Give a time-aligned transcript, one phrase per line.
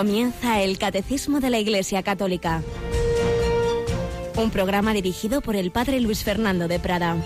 [0.00, 2.62] Comienza el Catecismo de la Iglesia Católica.
[4.34, 7.18] Un programa dirigido por el Padre Luis Fernando de Prada.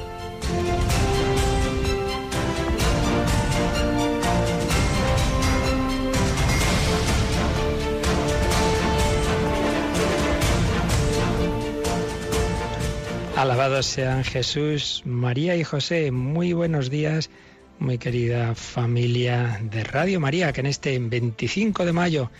[13.36, 16.10] Alabados sean Jesús, María y José.
[16.10, 17.30] Muy buenos días,
[17.78, 22.30] muy querida familia de Radio María, que en este 25 de mayo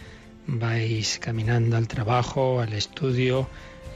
[0.47, 3.49] vais caminando al trabajo, al estudio,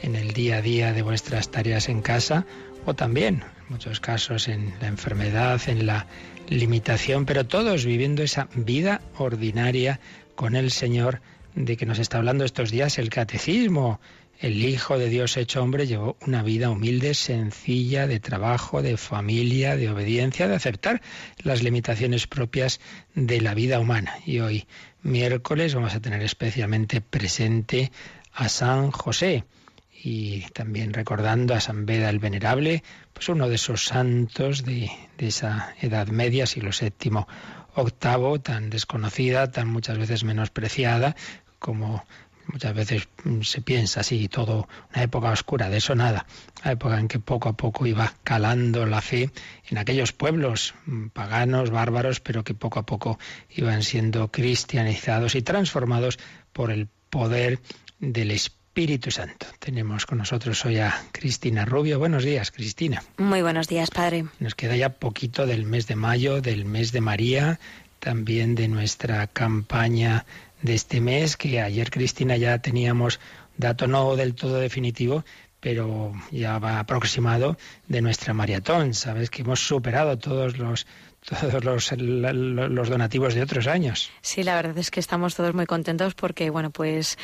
[0.03, 2.47] en el día a día de vuestras tareas en casa
[2.87, 6.07] o también, en muchos casos, en la enfermedad, en la
[6.49, 10.01] limitación, pero todos viviendo esa vida ordinaria
[10.35, 11.21] con el Señor
[11.55, 14.01] de que nos está hablando estos días el catecismo,
[14.41, 19.77] el Hijo de Dios hecho hombre llevó una vida humilde, sencilla, de trabajo, de familia,
[19.77, 21.03] de obediencia, de aceptar
[21.43, 22.81] las limitaciones propias
[23.15, 24.15] de la vida humana.
[24.25, 24.67] Y hoy,
[25.03, 27.91] miércoles, vamos a tener especialmente presente
[28.33, 29.45] a San José
[29.93, 35.75] y también recordando a San Beda el Venerable, pues uno de esos santos de, esa
[35.81, 37.25] Edad Media, siglo VII,
[37.75, 41.17] octavo, tan desconocida, tan muchas veces menospreciada,
[41.59, 42.05] como
[42.49, 46.27] Muchas veces mm, se piensa así, todo una época oscura, de eso nada.
[46.63, 49.31] Una época en que poco a poco iba calando la fe
[49.69, 53.19] en aquellos pueblos mm, paganos, bárbaros, pero que poco a poco
[53.51, 56.19] iban siendo cristianizados y transformados
[56.53, 57.61] por el poder
[58.01, 59.47] del Espíritu Santo.
[59.59, 61.99] Tenemos con nosotros hoy a Cristina Rubio.
[61.99, 63.03] Buenos días, Cristina.
[63.19, 64.27] Muy buenos días, padre.
[64.39, 67.59] Nos queda ya poquito del mes de mayo, del mes de María,
[67.99, 70.25] también de nuestra campaña
[70.63, 73.21] de este mes, que ayer Cristina ya teníamos
[73.57, 75.25] dato no del todo definitivo,
[75.61, 77.57] pero ya va aproximado
[77.89, 78.95] de nuestra maratón.
[78.95, 80.87] Sabes que hemos superado todos los
[81.29, 84.11] todos los, los donativos de otros años.
[84.21, 87.19] Sí, la verdad es que estamos todos muy contentos porque, bueno, pues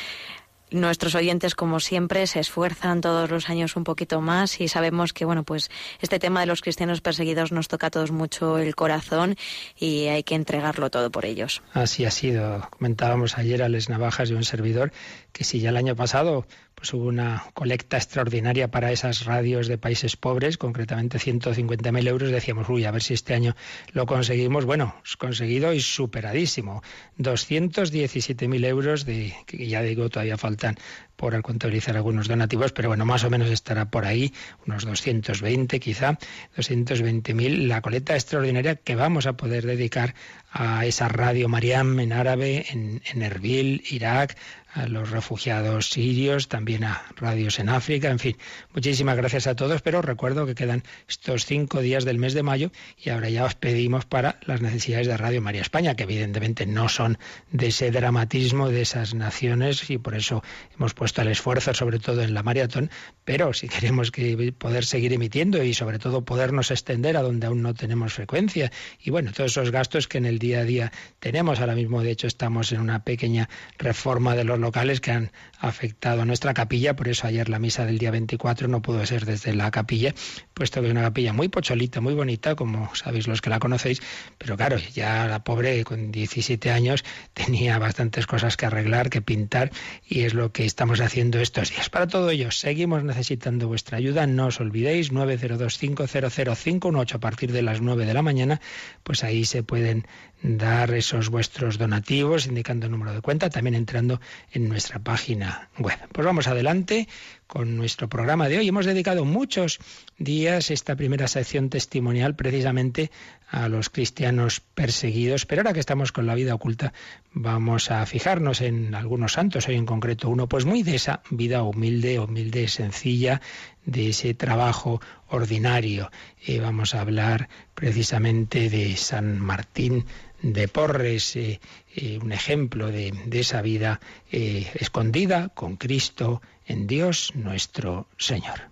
[0.71, 5.23] Nuestros oyentes, como siempre, se esfuerzan todos los años un poquito más y sabemos que,
[5.23, 5.69] bueno, pues
[6.01, 9.35] este tema de los cristianos perseguidos nos toca a todos mucho el corazón
[9.77, 11.61] y hay que entregarlo todo por ellos.
[11.73, 12.67] Así ha sido.
[12.71, 14.91] Comentábamos ayer a Les Navajas de un servidor
[15.35, 19.77] que si ya el año pasado pues hubo una colecta extraordinaria para esas radios de
[19.77, 23.55] países pobres, concretamente 150.000 euros, decíamos, uy, a ver si este año
[23.91, 24.65] lo conseguimos.
[24.65, 26.83] Bueno, conseguido y superadísimo.
[27.19, 30.77] 217.000 euros de, que ya digo, todavía faltan
[31.15, 34.33] por contabilizar algunos donativos, pero bueno, más o menos estará por ahí,
[34.65, 36.17] unos 220 quizá,
[36.57, 40.15] 220.000, la coleta extraordinaria que vamos a poder dedicar
[40.51, 44.37] a esa radio Mariam en árabe, en, en Erbil, Irak,
[44.73, 48.37] a los refugiados sirios, también a radios en África, en fin,
[48.73, 52.71] muchísimas gracias a todos, pero recuerdo que quedan estos cinco días del mes de mayo
[53.01, 56.89] y ahora ya os pedimos para las necesidades de Radio María España, que evidentemente no
[56.89, 57.17] son
[57.51, 60.43] de ese dramatismo de esas naciones y por eso
[60.77, 62.89] hemos puesto el esfuerzo sobre todo en la maratón,
[63.23, 67.61] pero si queremos que poder seguir emitiendo y sobre todo podernos extender a donde aún
[67.61, 68.71] no tenemos frecuencia.
[68.99, 72.11] Y bueno, todos esos gastos que en el día a día tenemos, ahora mismo de
[72.11, 76.95] hecho estamos en una pequeña reforma de los locales que han afectado a nuestra capilla,
[76.95, 80.13] por eso ayer la misa del día 24 no pudo ser desde la capilla,
[80.53, 84.01] puesto que es una capilla muy pocholita, muy bonita, como sabéis los que la conocéis,
[84.37, 89.71] pero claro, ya la pobre con 17 años tenía bastantes cosas que arreglar, que pintar,
[90.07, 91.89] y es lo que estamos haciendo estos días.
[91.89, 97.81] Para todo ello, seguimos necesitando vuestra ayuda, no os olvidéis, 902500518 a partir de las
[97.81, 98.61] 9 de la mañana,
[99.03, 100.05] pues ahí se pueden
[100.41, 104.19] dar esos vuestros donativos indicando el número de cuenta, también entrando
[104.51, 105.97] en nuestra página web.
[106.11, 107.07] Pues vamos adelante
[107.47, 108.67] con nuestro programa de hoy.
[108.67, 109.79] Hemos dedicado muchos
[110.17, 113.11] días esta primera sección testimonial precisamente
[113.49, 116.93] a los cristianos perseguidos, pero ahora que estamos con la vida oculta
[117.31, 121.63] vamos a fijarnos en algunos santos, hoy en concreto uno, pues muy de esa vida
[121.63, 123.41] humilde, humilde, sencilla,
[123.85, 126.11] de ese trabajo ordinario.
[126.45, 130.05] y vamos a hablar precisamente de San Martín
[130.41, 131.59] de Porres, eh,
[131.95, 133.99] eh, un ejemplo de, esa vida
[134.31, 138.69] eh, escondida con Cristo en Dios nuestro Señor.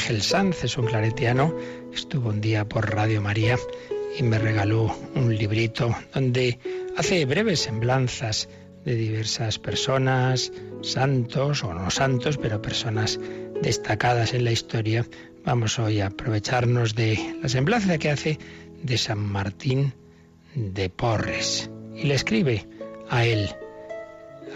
[0.00, 1.54] Ángel Sanz es un claretiano,
[1.92, 3.58] estuvo un día por Radio María
[4.18, 6.58] y me regaló un librito donde
[6.96, 8.48] hace breves semblanzas
[8.86, 13.20] de diversas personas, santos o no santos, pero personas
[13.60, 15.06] destacadas en la historia.
[15.44, 18.38] Vamos hoy a aprovecharnos de la semblanza que hace
[18.82, 19.92] de San Martín
[20.54, 21.68] de Porres.
[21.94, 22.66] Y le escribe
[23.10, 23.50] a él,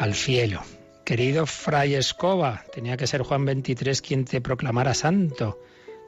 [0.01, 0.63] al cielo,
[1.05, 5.61] querido Fray Escoba, tenía que ser Juan XXIII quien te proclamara santo,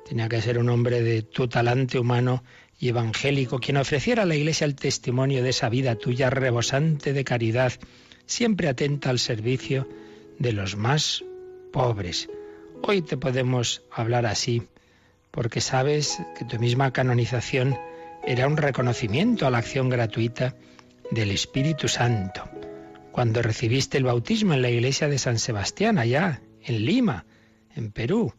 [0.08, 2.42] tenía que ser un hombre de tu talante humano
[2.78, 7.24] y evangélico, quien ofreciera a la Iglesia el testimonio de esa vida tuya rebosante de
[7.24, 7.72] caridad,
[8.24, 9.88] siempre atenta al servicio
[10.38, 11.22] de los más
[11.72, 12.28] pobres.
[12.82, 14.62] Hoy te podemos hablar así,
[15.30, 17.78] porque sabes que tu misma canonización
[18.24, 20.56] era un reconocimiento a la acción gratuita
[21.10, 22.55] del Espíritu Santo.
[23.16, 27.24] Cuando recibiste el bautismo en la iglesia de San Sebastián, allá, en Lima,
[27.74, 28.34] en Perú,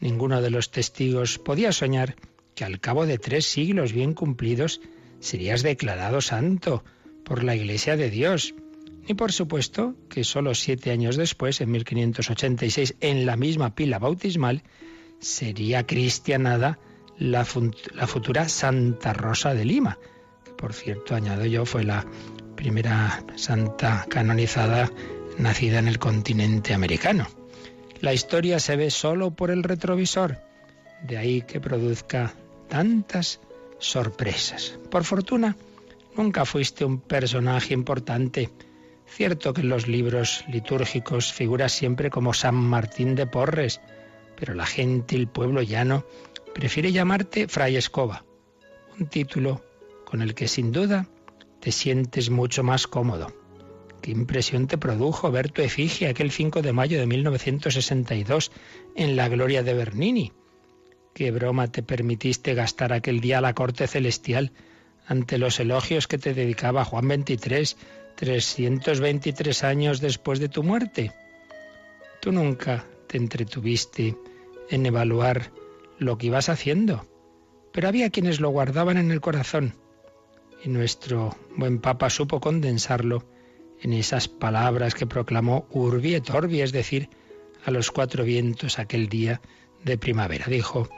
[0.00, 2.14] ninguno de los testigos podía soñar
[2.54, 4.82] que al cabo de tres siglos bien cumplidos
[5.18, 6.84] serías declarado santo
[7.24, 8.54] por la Iglesia de Dios.
[9.06, 14.62] Y por supuesto que solo siete años después, en 1586, en la misma pila bautismal,
[15.20, 16.78] sería cristianada
[17.16, 19.98] la, futura Santa Rosa de Lima,
[20.44, 22.04] que por cierto, añado yo, fue la
[22.58, 24.90] primera santa canonizada
[25.38, 27.28] nacida en el continente americano.
[28.00, 30.40] La historia se ve solo por el retrovisor,
[31.04, 32.34] de ahí que produzca
[32.68, 33.38] tantas
[33.78, 34.76] sorpresas.
[34.90, 35.56] Por fortuna,
[36.16, 38.50] nunca fuiste un personaje importante.
[39.06, 43.80] Cierto que en los libros litúrgicos figuras siempre como San Martín de Porres,
[44.34, 46.04] pero la gente, el pueblo llano,
[46.54, 48.24] prefiere llamarte Fray Escoba,
[48.98, 49.62] un título
[50.04, 51.06] con el que sin duda
[51.60, 53.32] te sientes mucho más cómodo.
[54.00, 58.52] Qué impresión te produjo ver tu efigie aquel 5 de mayo de 1962
[58.94, 60.32] en la Gloria de Bernini.
[61.14, 64.52] Qué broma te permitiste gastar aquel día a la corte celestial
[65.06, 67.76] ante los elogios que te dedicaba Juan XXIII,
[68.14, 71.12] 323 años después de tu muerte.
[72.20, 74.16] Tú nunca te entretuviste
[74.70, 75.50] en evaluar
[75.98, 77.06] lo que ibas haciendo.
[77.72, 79.74] Pero había quienes lo guardaban en el corazón.
[80.64, 83.24] Y nuestro buen Papa supo condensarlo
[83.80, 87.08] en esas palabras que proclamó Urbi et Orbi, es decir,
[87.64, 89.40] a los cuatro vientos aquel día
[89.84, 90.46] de primavera.
[90.46, 90.88] Dijo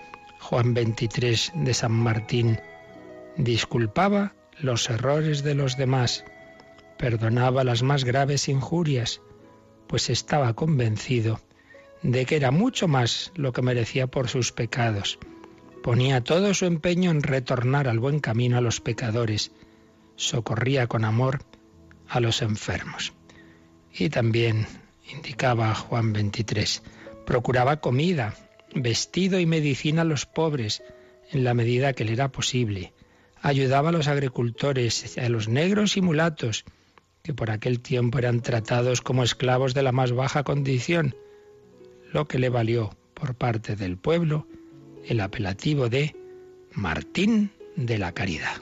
[0.40, 2.58] Juan 23 de San Martín,
[3.36, 6.24] disculpaba los errores de los demás,
[6.98, 9.20] perdonaba las más graves injurias,
[9.86, 11.40] pues estaba convencido
[12.02, 15.18] de que era mucho más lo que merecía por sus pecados.
[15.82, 19.52] Ponía todo su empeño en retornar al buen camino a los pecadores.
[20.16, 21.40] Socorría con amor
[22.08, 23.14] a los enfermos.
[23.92, 24.66] Y también,
[25.10, 26.82] indicaba Juan 23,
[27.24, 28.34] procuraba comida,
[28.74, 30.82] vestido y medicina a los pobres
[31.30, 32.92] en la medida que le era posible.
[33.40, 36.64] Ayudaba a los agricultores, a los negros y mulatos,
[37.22, 41.14] que por aquel tiempo eran tratados como esclavos de la más baja condición
[42.12, 44.46] lo que le valió por parte del pueblo
[45.06, 46.14] el apelativo de
[46.72, 48.56] Martín de la Caridad.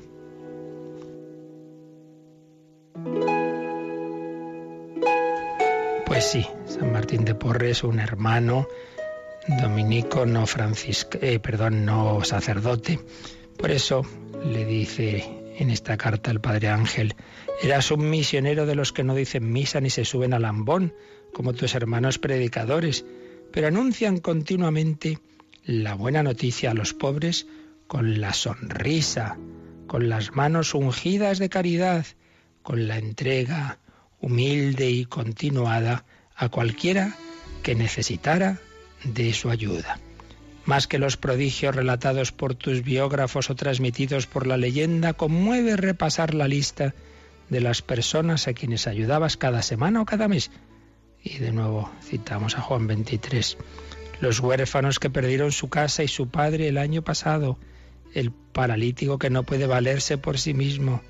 [6.06, 8.66] Pues sí, San Martín de Porres, un hermano
[9.60, 12.98] dominico no francisco, eh, perdón, no sacerdote.
[13.56, 14.02] Por eso
[14.44, 15.24] le dice
[15.58, 17.14] en esta carta el Padre Ángel,
[17.62, 20.94] eras un misionero de los que no dicen misa ni se suben al ambón,
[21.32, 23.04] como tus hermanos predicadores,
[23.52, 25.18] pero anuncian continuamente
[25.68, 27.46] la buena noticia a los pobres
[27.86, 29.36] con la sonrisa,
[29.86, 32.06] con las manos ungidas de caridad,
[32.62, 33.78] con la entrega
[34.18, 37.14] humilde y continuada a cualquiera
[37.62, 38.58] que necesitara
[39.04, 40.00] de su ayuda.
[40.64, 46.32] Más que los prodigios relatados por tus biógrafos o transmitidos por la leyenda, conmueve repasar
[46.32, 46.94] la lista
[47.50, 50.50] de las personas a quienes ayudabas cada semana o cada mes
[51.22, 53.58] y de nuevo citamos a Juan 23.
[54.20, 57.58] Los huérfanos que perdieron su casa y su padre el año pasado,
[58.14, 61.02] el paralítico que no puede valerse por sí mismo,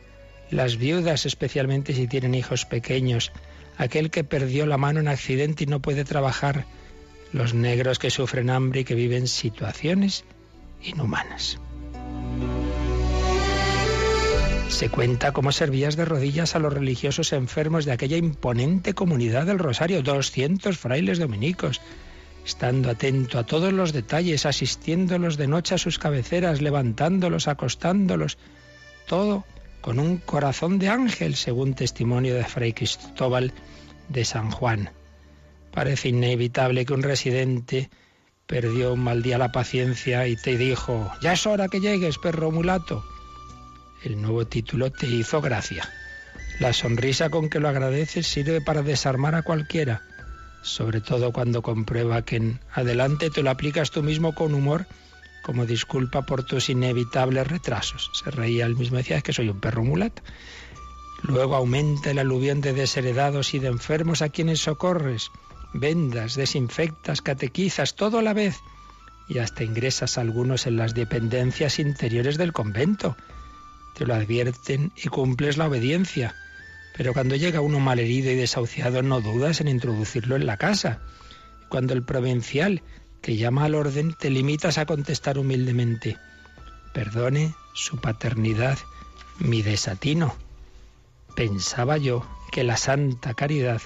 [0.50, 3.32] las viudas especialmente si tienen hijos pequeños,
[3.78, 6.66] aquel que perdió la mano en accidente y no puede trabajar,
[7.32, 10.24] los negros que sufren hambre y que viven situaciones
[10.82, 11.58] inhumanas.
[14.68, 19.58] Se cuenta cómo servías de rodillas a los religiosos enfermos de aquella imponente comunidad del
[19.58, 21.80] Rosario, 200 frailes dominicos,
[22.48, 28.38] estando atento a todos los detalles, asistiéndolos de noche a sus cabeceras, levantándolos, acostándolos,
[29.06, 29.44] todo
[29.80, 33.52] con un corazón de ángel, según testimonio de Fray Cristóbal
[34.08, 34.90] de San Juan.
[35.72, 37.90] Parece inevitable que un residente
[38.46, 42.50] perdió un mal día la paciencia y te dijo, ya es hora que llegues, perro
[42.50, 43.04] mulato
[44.04, 45.88] el nuevo título te hizo gracia.
[46.60, 50.02] La sonrisa con que lo agradeces sirve para desarmar a cualquiera,
[50.62, 54.86] sobre todo cuando comprueba que en adelante te lo aplicas tú mismo con humor
[55.48, 58.10] como disculpa por tus inevitables retrasos.
[58.12, 60.22] Se reía él mismo, decía, es que soy un perro mulato.
[61.22, 65.30] Luego aumenta el aluvión de desheredados y de enfermos a quienes socorres.
[65.72, 68.56] Vendas, desinfectas, catequizas, todo a la vez.
[69.26, 73.16] Y hasta ingresas algunos en las dependencias interiores del convento.
[73.94, 76.34] Te lo advierten y cumples la obediencia.
[76.98, 80.98] Pero cuando llega uno malherido y desahuciado no dudas en introducirlo en la casa.
[81.68, 82.82] Cuando el provincial
[83.22, 86.16] que llama al orden, te limitas a contestar humildemente,
[86.92, 88.78] perdone su paternidad
[89.38, 90.34] mi desatino.
[91.36, 93.80] Pensaba yo que la santa caridad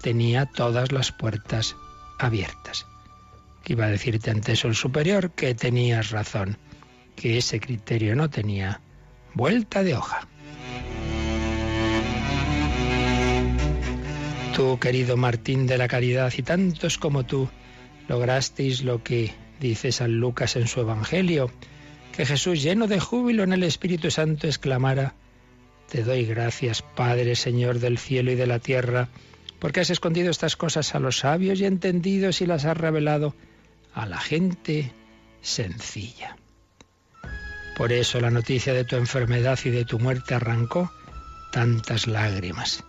[0.00, 1.74] tenía todas las puertas
[2.20, 2.86] abiertas.
[3.66, 6.56] Iba a decirte ante eso el superior que tenías razón,
[7.16, 8.80] que ese criterio no tenía
[9.34, 10.28] vuelta de hoja.
[14.58, 17.48] Tú, querido Martín de la Caridad, y tantos como tú,
[18.08, 21.52] lograsteis lo que dice San Lucas en su Evangelio,
[22.10, 25.14] que Jesús, lleno de júbilo en el Espíritu Santo, exclamara,
[25.88, 29.08] Te doy gracias, Padre, Señor del cielo y de la tierra,
[29.60, 33.36] porque has escondido estas cosas a los sabios y entendidos y las has revelado
[33.94, 34.90] a la gente
[35.40, 36.36] sencilla.
[37.76, 40.90] Por eso la noticia de tu enfermedad y de tu muerte arrancó
[41.52, 42.82] tantas lágrimas.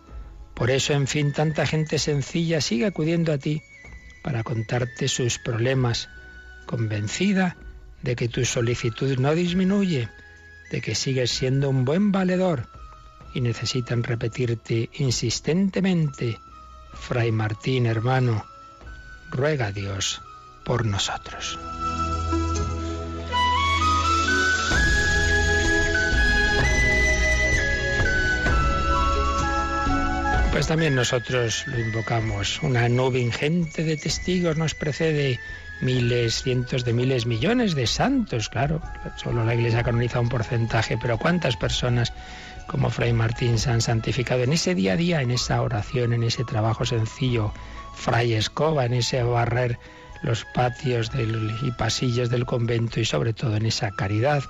[0.59, 3.61] Por eso, en fin, tanta gente sencilla sigue acudiendo a ti
[4.21, 6.09] para contarte sus problemas,
[6.65, 7.55] convencida
[8.03, 10.09] de que tu solicitud no disminuye,
[10.69, 12.67] de que sigues siendo un buen valedor
[13.33, 16.37] y necesitan repetirte insistentemente,
[16.93, 18.45] Fray Martín, hermano,
[19.31, 20.21] ruega a Dios
[20.65, 21.57] por nosotros.
[30.51, 32.61] Pues también nosotros lo invocamos.
[32.63, 35.39] Una nube ingente de testigos nos precede.
[35.81, 38.81] Miles, cientos de miles, millones de santos, claro.
[39.15, 42.11] Solo la Iglesia canoniza un porcentaje, pero ¿cuántas personas
[42.67, 46.23] como Fray Martín se han santificado en ese día a día, en esa oración, en
[46.23, 47.53] ese trabajo sencillo?
[47.95, 49.77] Fray Escoba, en ese barrer
[50.21, 51.11] los patios
[51.61, 54.43] y pasillos del convento y sobre todo en esa caridad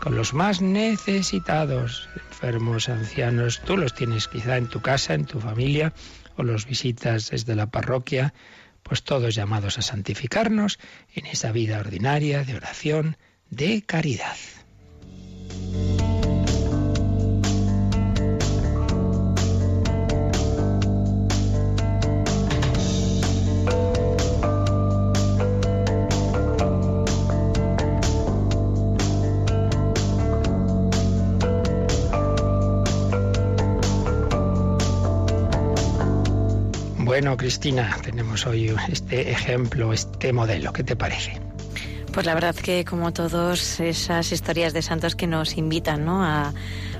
[0.00, 3.60] con los más necesitados, enfermos, ancianos.
[3.64, 5.92] Tú los tienes quizá en tu casa, en tu familia,
[6.36, 8.34] o los visitas desde la parroquia,
[8.82, 10.78] pues todos llamados a santificarnos
[11.14, 13.16] en esa vida ordinaria de oración,
[13.50, 14.36] de caridad.
[37.26, 40.72] Bueno, Cristina, tenemos hoy este ejemplo, este modelo.
[40.72, 41.40] ¿Qué te parece?
[42.12, 46.24] Pues la verdad que como todos esas historias de santos que nos invitan, ¿no?
[46.24, 46.54] A,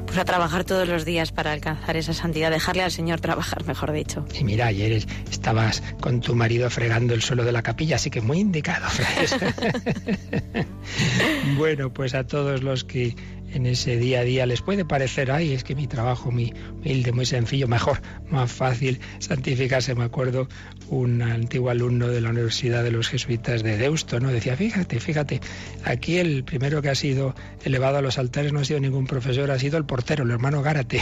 [0.04, 3.92] pues a trabajar todos los días para alcanzar esa santidad, dejarle al Señor trabajar, mejor
[3.92, 4.26] dicho.
[4.34, 8.20] Y mira, ayer estabas con tu marido fregando el suelo de la capilla, así que
[8.20, 8.84] muy indicado,
[11.56, 13.14] bueno, pues a todos los que
[13.52, 17.12] en ese día a día les puede parecer, ay, es que mi trabajo muy humilde,
[17.12, 18.00] muy sencillo, mejor,
[18.30, 19.94] más fácil santificarse.
[19.94, 20.48] Me acuerdo
[20.88, 24.30] un antiguo alumno de la Universidad de los Jesuitas de Deusto, ¿no?
[24.30, 25.40] Decía, fíjate, fíjate,
[25.84, 27.34] aquí el primero que ha sido
[27.64, 30.62] elevado a los altares no ha sido ningún profesor, ha sido el portero, el hermano
[30.62, 31.00] Gárate,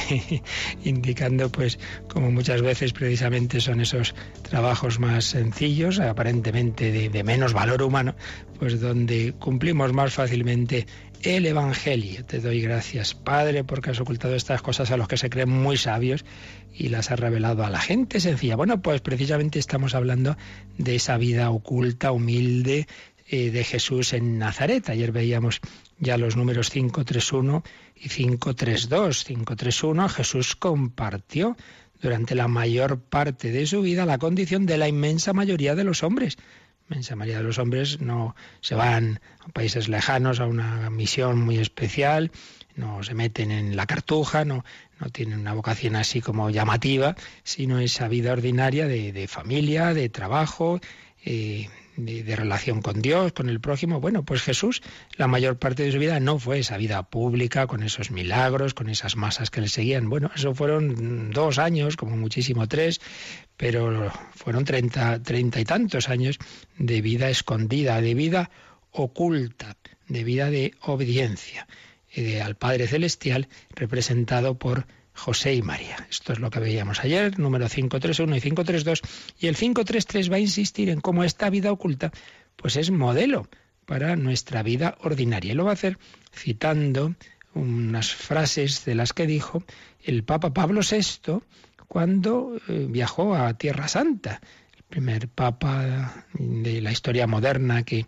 [0.84, 7.52] indicando pues como muchas veces precisamente son esos trabajos más sencillos, aparentemente de, de menos
[7.52, 8.14] valor humano,
[8.58, 10.86] pues donde cumplimos más fácilmente
[11.24, 12.24] el Evangelio.
[12.24, 15.78] Te doy gracias, Padre, porque has ocultado estas cosas a los que se creen muy
[15.78, 16.24] sabios
[16.72, 18.56] y las has revelado a la gente sencilla.
[18.56, 20.36] Bueno, pues precisamente estamos hablando
[20.76, 22.86] de esa vida oculta, humilde
[23.28, 24.88] eh, de Jesús en Nazaret.
[24.90, 25.60] Ayer veíamos
[25.98, 27.64] ya los números 531
[27.96, 29.24] y 532.
[29.24, 31.56] 531 Jesús compartió
[32.02, 36.02] durante la mayor parte de su vida la condición de la inmensa mayoría de los
[36.02, 36.36] hombres
[36.88, 41.58] inmensa mayoría de los hombres no se van a países lejanos a una misión muy
[41.58, 42.30] especial,
[42.76, 44.64] no se meten en la cartuja, no,
[45.00, 50.08] no tienen una vocación así como llamativa, sino esa vida ordinaria de, de familia, de
[50.08, 50.80] trabajo,
[51.24, 54.00] eh, de, relación con Dios, con el prójimo.
[54.00, 54.82] Bueno, pues Jesús,
[55.16, 58.88] la mayor parte de su vida no fue esa vida pública, con esos milagros, con
[58.88, 60.08] esas masas que le seguían.
[60.08, 63.00] Bueno, eso fueron dos años, como muchísimo tres,
[63.56, 66.38] pero fueron treinta, treinta y tantos años
[66.78, 68.50] de vida escondida, de vida
[68.90, 69.76] oculta,
[70.08, 71.66] de vida de obediencia
[72.42, 76.06] al Padre Celestial, representado por José y María.
[76.10, 79.02] Esto es lo que veíamos ayer, número 531 y 532.
[79.38, 82.12] Y el 533 va a insistir en cómo esta vida oculta
[82.56, 83.48] pues es modelo
[83.86, 85.52] para nuestra vida ordinaria.
[85.52, 85.98] Y lo va a hacer
[86.32, 87.14] citando
[87.54, 89.62] unas frases de las que dijo
[90.02, 91.40] el Papa Pablo VI
[91.86, 94.40] cuando eh, viajó a Tierra Santa,
[94.76, 98.06] el primer Papa de la historia moderna que,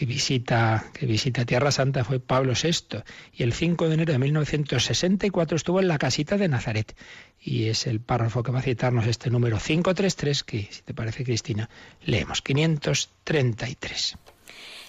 [0.00, 3.02] que, visita, que visita Tierra Santa fue Pablo VI
[3.34, 6.96] y el 5 de enero de 1964 estuvo en la casita de Nazaret
[7.38, 11.22] y es el párrafo que va a citarnos este número 533 que, si te parece
[11.22, 11.68] Cristina,
[12.02, 14.16] leemos 533.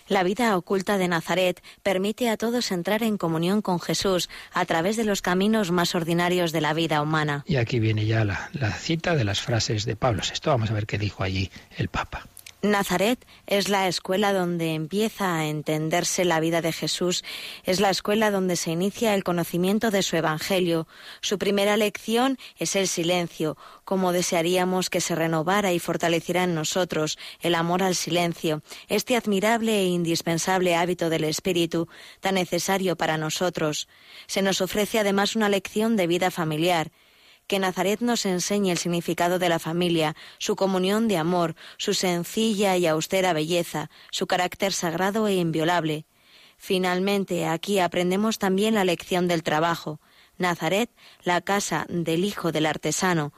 [0.08, 4.96] La vida oculta de Nazaret permite a todos entrar en comunión con Jesús a través
[4.96, 7.44] de los caminos más ordinarios de la vida humana.
[7.48, 10.40] Y aquí viene ya la, la cita de las frases de Pablo VI.
[10.46, 12.28] Vamos a ver qué dijo allí el Papa.
[12.62, 17.24] Nazaret es la escuela donde empieza a entenderse la vida de Jesús,
[17.64, 20.88] es la escuela donde se inicia el conocimiento de su Evangelio.
[21.22, 27.18] Su primera lección es el silencio, como desearíamos que se renovara y fortaleciera en nosotros
[27.40, 31.88] el amor al silencio, este admirable e indispensable hábito del espíritu,
[32.20, 33.88] tan necesario para nosotros.
[34.28, 36.92] Se nos ofrece además una lección de vida familiar,
[37.52, 42.78] que Nazaret nos enseñe el significado de la familia, su comunión de amor, su sencilla
[42.78, 46.06] y austera belleza, su carácter sagrado e inviolable.
[46.56, 50.00] Finalmente, aquí aprendemos también la lección del trabajo.
[50.38, 50.92] Nazaret,
[51.24, 53.34] la casa del hijo del artesano,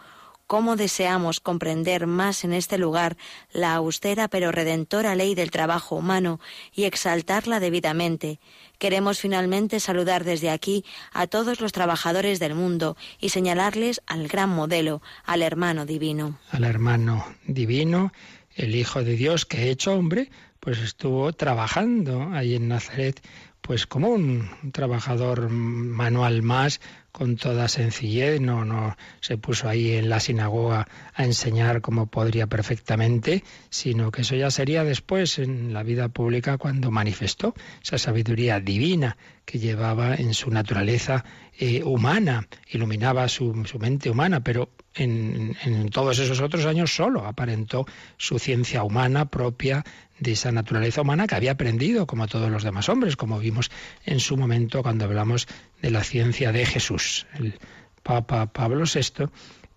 [0.47, 3.17] cómo deseamos comprender más en este lugar
[3.51, 6.39] la austera pero redentora ley del trabajo humano
[6.73, 8.39] y exaltarla debidamente.
[8.77, 14.50] Queremos finalmente saludar desde aquí a todos los trabajadores del mundo y señalarles al gran
[14.50, 16.39] modelo, al hermano divino.
[16.51, 18.12] Al hermano divino,
[18.55, 23.21] el Hijo de Dios que hecho hombre, pues estuvo trabajando ahí en Nazaret
[23.63, 26.82] pues como un trabajador manual más,
[27.13, 32.47] con toda sencillez, no, no se puso ahí en la sinagoga a enseñar como podría
[32.47, 38.60] perfectamente, sino que eso ya sería después en la vida pública cuando manifestó esa sabiduría
[38.60, 41.23] divina que llevaba en su naturaleza
[41.60, 47.86] eh, humana, iluminaba su, su, mente humana, pero en, todos esos otros años solo aparentó
[48.17, 49.84] su ciencia humana propia
[50.19, 53.71] de esa naturaleza humana que había aprendido como todos los demás hombres, como vimos
[54.06, 55.47] en su momento cuando hablamos
[55.82, 57.25] de la ciencia de Jesús.
[57.34, 57.60] El
[58.03, 59.29] Papa Pablo VI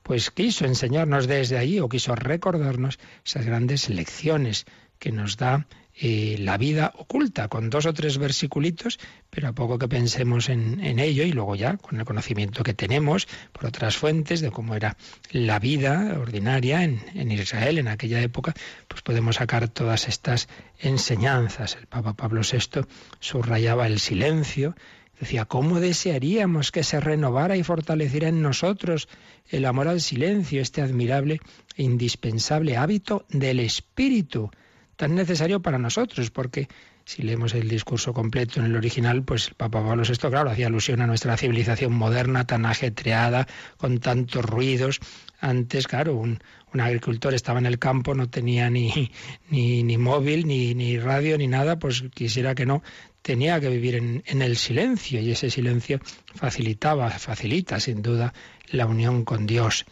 [0.02, 4.64] pues quiso enseñarnos desde allí o quiso recordarnos esas grandes lecciones
[4.98, 5.66] que nos da
[5.98, 8.98] eh, la vida oculta, con dos o tres versiculitos,
[9.30, 13.26] pero a poco que pensemos en, ello y luego ya con el conocimiento que tenemos
[13.52, 14.96] por otras fuentes de cómo era
[15.30, 18.54] la vida ordinaria en, en Israel en aquella época,
[18.88, 21.76] pues podemos sacar todas estas enseñanzas.
[21.80, 22.82] El Papa Pablo VI
[23.20, 24.74] subrayaba el silencio,
[25.18, 29.08] Decía, ¿cómo desearíamos que se renovara y fortaleciera en nosotros
[29.48, 31.40] el amor al silencio, este admirable
[31.76, 34.50] e indispensable hábito del espíritu,
[34.96, 36.30] tan necesario para nosotros?
[36.30, 36.68] Porque
[37.06, 40.66] si leemos el discurso completo en el original, pues el Papa Pablo VI, claro, hacía
[40.66, 44.98] alusión a nuestra civilización moderna, tan ajetreada, con tantos ruidos.
[45.38, 46.40] Antes, claro, un,
[46.78, 49.12] agricultor estaba en el campo, no tenía ni,
[49.50, 52.82] ni, ni móvil, ni, radio, ni nada, pues quisiera que no,
[53.22, 56.00] tenía que vivir en, el silencio y ese silencio
[56.34, 58.34] facilitaba, facilita sin duda
[58.68, 59.86] la unión con Dios.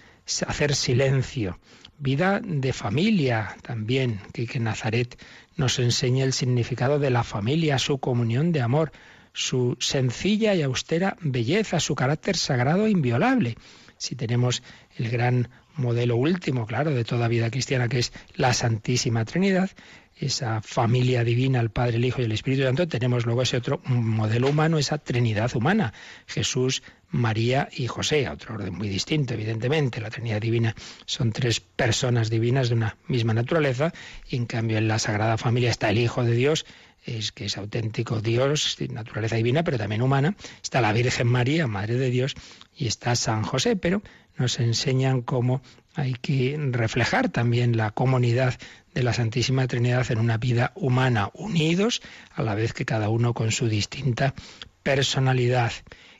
[0.46, 1.58] Hacer silencio,
[2.04, 5.18] vida de familia también, que, Nazaret
[5.56, 8.92] nos enseña el significado de la familia, su comunión de amor,
[9.32, 13.56] su sencilla y austera belleza, su carácter sagrado e inviolable.
[13.96, 14.62] Si tenemos
[14.98, 19.70] el gran modelo último, claro, de toda vida cristiana, que es la Santísima Trinidad,
[20.16, 23.80] esa familia divina, el Padre, el Hijo y el Espíritu Santo, tenemos luego ese otro
[23.86, 25.94] modelo humano, esa Trinidad humana,
[26.26, 26.82] Jesús,
[27.14, 30.00] María y José, otro orden muy distinto, evidentemente.
[30.00, 30.74] La Trinidad Divina
[31.06, 33.92] son tres personas divinas de una misma naturaleza,
[34.28, 36.66] y en cambio en la Sagrada Familia está el Hijo de Dios,
[37.04, 40.34] es que es auténtico Dios, naturaleza divina, pero también humana.
[40.62, 42.34] Está la Virgen María, Madre de Dios,
[42.76, 44.02] y está San José, pero
[44.36, 45.62] nos enseñan cómo
[45.94, 48.54] hay que reflejar también la comunidad
[48.92, 52.02] de la Santísima Trinidad en una vida humana, unidos
[52.34, 54.34] a la vez que cada uno con su distinta
[54.82, 55.72] personalidad.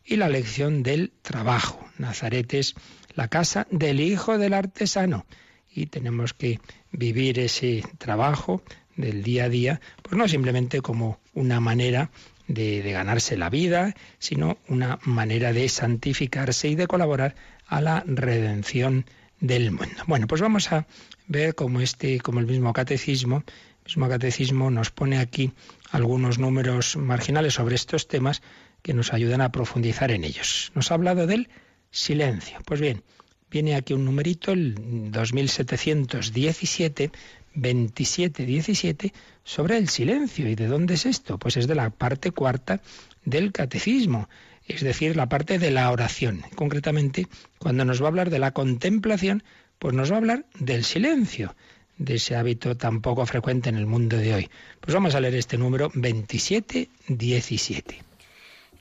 [0.04, 1.80] Y la lección del trabajo.
[1.98, 2.74] Nazaret es
[3.14, 5.26] la casa del hijo del artesano.
[5.72, 6.60] Y tenemos que
[6.92, 8.62] vivir ese trabajo
[8.96, 12.10] del día a día, pues no simplemente como una manera
[12.46, 17.34] de, ganarse la vida, sino una manera de santificarse y de colaborar
[17.66, 19.06] a la redención
[19.40, 20.02] del mundo.
[20.06, 20.86] Bueno, pues vamos a
[21.26, 25.52] ver cómo este, como el mismo catecismo, el mismo catecismo nos pone aquí
[25.90, 28.42] algunos números marginales sobre estos temas
[28.84, 30.70] que nos ayudan a profundizar en ellos.
[30.74, 31.48] Nos ha hablado del
[31.90, 32.58] silencio.
[32.66, 33.02] Pues bien,
[33.50, 34.74] viene aquí un numerito, el
[35.10, 37.10] 2717,
[37.54, 40.46] 2717, sobre el silencio.
[40.46, 41.38] ¿Y de dónde es esto?
[41.38, 42.82] Pues es de la parte cuarta
[43.24, 44.28] del catecismo,
[44.68, 46.42] es decir, la parte de la oración.
[46.54, 47.26] Concretamente,
[47.58, 49.44] cuando nos va a hablar de la contemplación,
[49.78, 51.56] pues nos va a hablar del silencio,
[51.96, 54.50] de ese hábito tan poco frecuente en el mundo de hoy.
[54.80, 58.13] Pues vamos a leer este número 2717.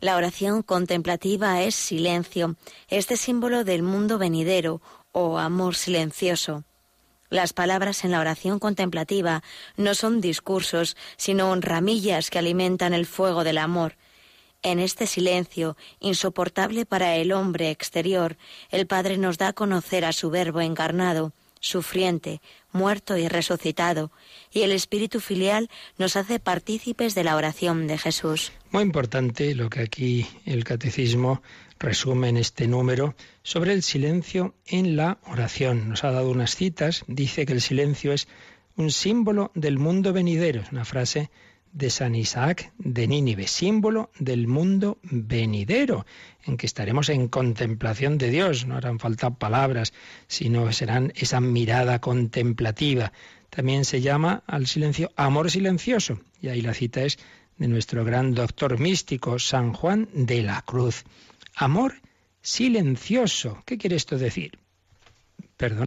[0.03, 2.57] La oración contemplativa es silencio,
[2.89, 4.81] este símbolo del mundo venidero
[5.13, 6.65] o amor silencioso.
[7.29, 9.43] Las palabras en la oración contemplativa
[9.77, 13.95] no son discursos, sino ramillas que alimentan el fuego del amor.
[14.61, 18.35] En este silencio, insoportable para el hombre exterior,
[18.71, 22.41] el Padre nos da a conocer a su Verbo encarnado, sufriente,
[22.73, 24.11] muerto y resucitado,
[24.51, 28.51] y el Espíritu filial nos hace partícipes de la oración de Jesús.
[28.71, 31.41] Muy importante lo que aquí el catecismo
[31.79, 35.89] resume en este número sobre el silencio en la oración.
[35.89, 38.27] Nos ha dado unas citas, dice que el silencio es
[38.75, 41.29] un símbolo del mundo venidero, una frase
[41.73, 46.05] de San Isaac de Nínive, símbolo del mundo venidero,
[46.45, 48.65] en que estaremos en contemplación de Dios.
[48.65, 49.93] No harán falta palabras,
[50.27, 53.11] sino serán esa mirada contemplativa.
[53.49, 57.17] También se llama al silencio amor silencioso, y ahí la cita es
[57.57, 61.03] de nuestro gran doctor místico, San Juan de la Cruz.
[61.55, 61.95] Amor
[62.41, 63.61] silencioso.
[63.65, 64.59] ¿Qué quiere esto decir?
[65.57, 65.85] Perdón.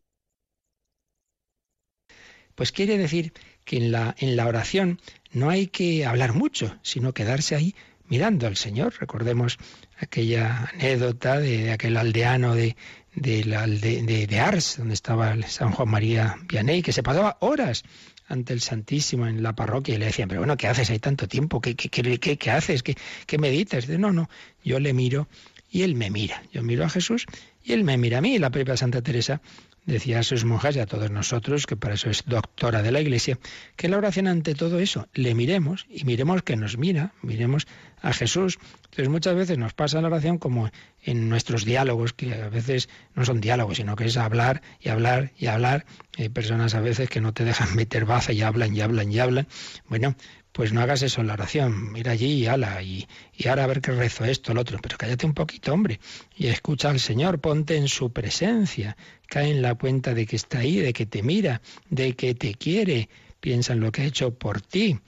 [2.57, 3.33] Pues quiere decir
[3.64, 7.75] que en la, en la oración no hay que hablar mucho, sino quedarse ahí
[8.09, 8.95] mirando al Señor.
[8.99, 9.59] Recordemos
[9.99, 12.77] aquella anécdota de, aquel aldeano de,
[13.14, 17.85] de, Ars, donde estaba San Juan María Vianney, que se pasaba horas
[18.29, 21.29] ante el Santísimo en la parroquia y le decían, pero bueno, ¿qué haces ahí tanto
[21.29, 21.61] tiempo?
[21.61, 21.88] ¿Qué, qué,
[22.19, 22.83] qué, qué haces?
[22.83, 23.87] ¿Qué, ¿Qué meditas?
[23.87, 24.29] De, no, no,
[24.64, 25.29] yo le miro
[25.71, 26.42] y él me mira.
[26.53, 27.27] Yo miro a Jesús
[27.62, 28.38] y él me mira a mí.
[28.38, 29.40] La propia Santa Teresa
[29.87, 33.01] decía a sus monjas y a todos nosotros, que para eso es doctora de la
[33.01, 33.38] Iglesia,
[33.77, 37.66] que la oración ante todo eso, le miremos y miremos que nos mira, miremos
[38.03, 38.59] a Jesús.
[38.85, 40.70] Entonces muchas veces nos pasa la oración como
[41.03, 45.33] en nuestros diálogos, que a veces no son diálogos, sino que es hablar y hablar
[45.38, 45.87] y hablar.
[46.18, 49.18] Hay personas a veces que no te dejan meter baza y hablan y hablan y
[49.18, 49.46] hablan.
[49.88, 50.16] Bueno,
[50.57, 53.07] pues no hagas eso en la oración, mira allí y ala, y,
[53.47, 56.01] ahora a ver qué rezo esto, el otro, pero cállate un poquito, hombre,
[56.35, 58.97] y escucha al Señor, ponte en su presencia,
[59.29, 62.55] cae en la cuenta de que está ahí, de que te mira, de que te
[62.55, 64.99] quiere, piensa en lo que ha hecho por ti.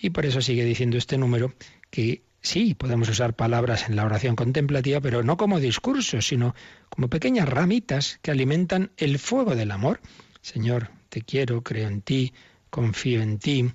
[0.00, 1.54] Y por eso sigue diciendo este número
[1.90, 6.56] que sí, podemos usar palabras en la oración contemplativa, pero no como discursos, sino
[6.88, 10.00] como pequeñas ramitas que alimentan el fuego del amor.
[10.42, 12.32] Señor, te quiero, creo en ti,
[12.68, 13.70] confío en ti.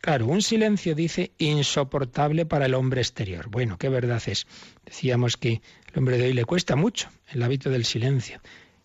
[0.00, 3.48] Claro, un silencio dice insoportable para el hombre exterior.
[3.50, 4.46] Bueno, qué verdad es.
[4.84, 5.60] Decíamos que
[5.92, 8.40] el hombre de hoy le cuesta mucho el hábito del silencio.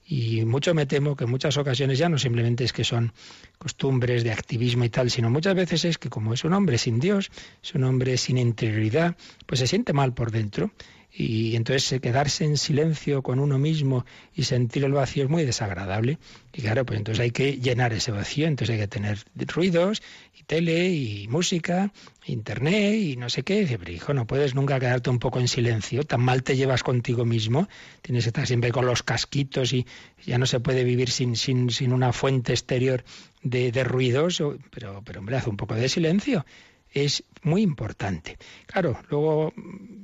[0.05, 3.13] Y mucho me temo que en muchas ocasiones ya no simplemente es que son
[3.57, 6.99] costumbres de activismo y tal, sino muchas veces es que como es un hombre sin
[6.99, 7.31] Dios,
[7.63, 10.71] es un hombre sin interioridad, pues se siente mal por dentro
[11.15, 16.17] y entonces quedarse en silencio con uno mismo y sentir el vacío es muy desagradable.
[16.51, 20.01] Y claro, pues entonces hay que llenar ese vacío, entonces hay que tener ruidos
[20.35, 21.93] y tele y música,
[22.25, 23.59] internet y no sé qué.
[23.59, 26.81] Dice, pero hijo, no puedes nunca quedarte un poco en silencio, tan mal te llevas
[26.81, 27.69] contigo mismo,
[28.01, 29.85] tienes que estar siempre con los casquitos y
[30.25, 33.03] ya no se puede vivir sin, sin, sin una fuente exterior
[33.43, 36.43] de, de ruidos, pero, pero hombre, haz un poco de silencio
[36.93, 38.37] es muy importante.
[38.67, 39.53] Claro, luego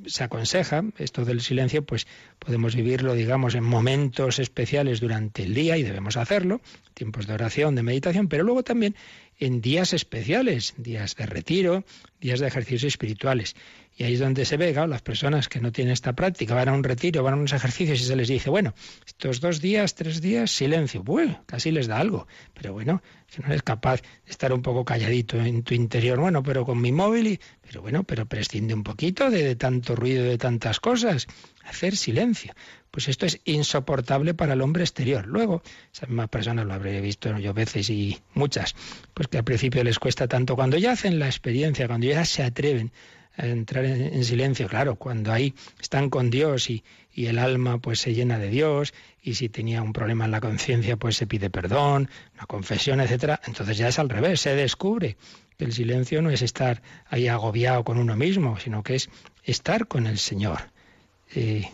[0.06, 2.08] se aconseja esto del silencio, pues
[2.40, 6.62] podemos vivirlo, digamos, en momentos especiales durante el día y debemos hacerlo,
[6.94, 8.96] tiempos de oración, de meditación, pero luego también
[9.40, 11.86] en días especiales, días de retiro,
[12.20, 13.56] días de ejercicios espirituales.
[13.98, 16.74] Y ahí es donde se ve, las personas que no tienen esta práctica van a
[16.74, 18.74] un retiro, van a unos ejercicios y se les dice, bueno,
[19.06, 21.04] estos dos días, tres días, silencio.
[21.04, 22.26] Bueno, casi les da algo.
[22.54, 26.44] Pero bueno, si no eres capaz de estar un poco calladito en tu interior, bueno,
[26.44, 30.24] pero con mi móvil, y, pero bueno, pero prescinde un poquito de, de tanto ruido,
[30.24, 31.28] de tantas cosas.
[31.66, 32.54] Hacer silencio.
[32.92, 35.28] Pues esto es insoportable para el hombre exterior.
[35.28, 35.62] Luego,
[35.94, 38.76] esas mismas personas lo habré visto yo veces y muchas,
[39.14, 40.56] pues que al principio les cuesta tanto.
[40.56, 42.92] Cuando ya hacen la experiencia, cuando ya se atreven
[43.38, 48.14] entrar en, silencio, claro, cuando ahí están con Dios y, y el alma pues se
[48.14, 52.10] llena de Dios y si tenía un problema en la conciencia pues se pide perdón,
[52.34, 55.16] una confesión, etcétera, entonces ya es al revés, se descubre
[55.58, 59.10] que el silencio no es estar ahí agobiado con uno mismo, sino que es
[59.44, 60.72] estar con el Señor,
[61.34, 61.70] eh,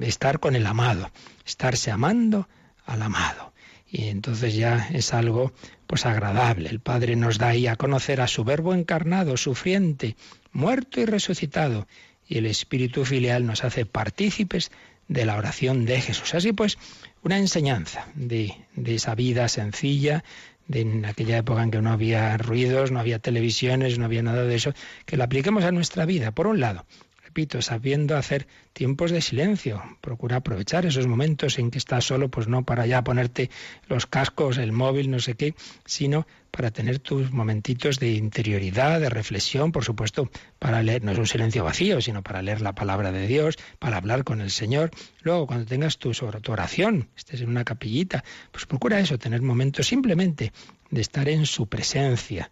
[0.00, 1.10] estar con el amado,
[1.46, 2.48] estarse amando
[2.84, 3.52] al amado.
[3.90, 5.52] Y entonces ya es algo
[5.86, 6.70] pues agradable.
[6.70, 10.16] El Padre nos da ahí a conocer a su verbo encarnado, sufriente,
[10.52, 11.86] muerto y resucitado,
[12.26, 14.70] y el Espíritu filial nos hace partícipes
[15.08, 16.34] de la oración de Jesús.
[16.34, 16.78] Así pues,
[17.22, 20.24] una enseñanza de, de esa vida sencilla,
[20.68, 24.44] de en aquella época en que no había ruidos, no había televisiones, no había nada
[24.44, 24.72] de eso,
[25.04, 26.30] que la apliquemos a nuestra vida.
[26.30, 26.86] Por un lado,
[27.32, 29.82] repito, sabiendo hacer tiempos de silencio.
[30.02, 33.48] Procura aprovechar esos momentos en que estás solo, pues no para ya ponerte
[33.88, 35.54] los cascos, el móvil, no sé qué,
[35.86, 41.18] sino para tener tus momentitos de interioridad, de reflexión, por supuesto, para leer, no es
[41.18, 44.90] un silencio vacío, sino para leer la palabra de Dios, para hablar con el Señor.
[45.22, 49.86] Luego, cuando tengas tu, tu oración, estés en una capillita, pues procura eso, tener momentos
[49.86, 50.52] simplemente
[50.90, 52.50] de estar en su presencia,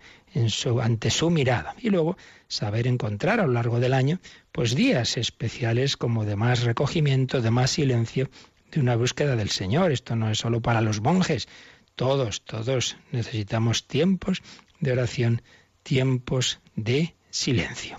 [0.83, 1.75] ante su mirada.
[1.81, 2.17] Y luego
[2.49, 4.21] saber encontrar a lo largo del año,
[4.53, 8.31] pues días especiales como de más recogimiento, de más silencio,
[8.71, 9.93] de una búsqueda del Señor.
[9.93, 11.49] Esto no es solo para los monjes.
[11.97, 14.43] Todos, todos necesitamos tiempos
[14.81, 15.43] de oración,
[15.83, 17.99] tiempos de silencio.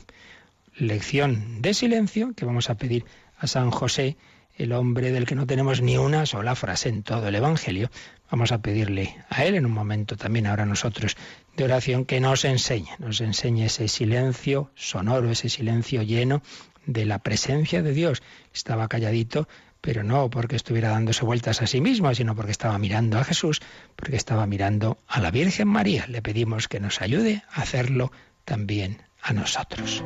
[0.76, 3.06] Lección de silencio que vamos a pedir
[3.38, 4.18] a San José,
[4.58, 7.90] el hombre del que no tenemos ni una sola frase en todo el Evangelio,
[8.32, 11.18] Vamos a pedirle a Él en un momento también ahora nosotros
[11.58, 16.42] de oración que nos enseñe, nos enseñe ese silencio sonoro, ese silencio lleno
[16.86, 18.22] de la presencia de Dios.
[18.54, 19.48] Estaba calladito,
[19.82, 23.62] pero no porque estuviera dándose vueltas a sí mismo, sino porque estaba mirando a Jesús,
[23.96, 26.06] porque estaba mirando a la Virgen María.
[26.08, 28.12] Le pedimos que nos ayude a hacerlo
[28.46, 30.04] también a nosotros.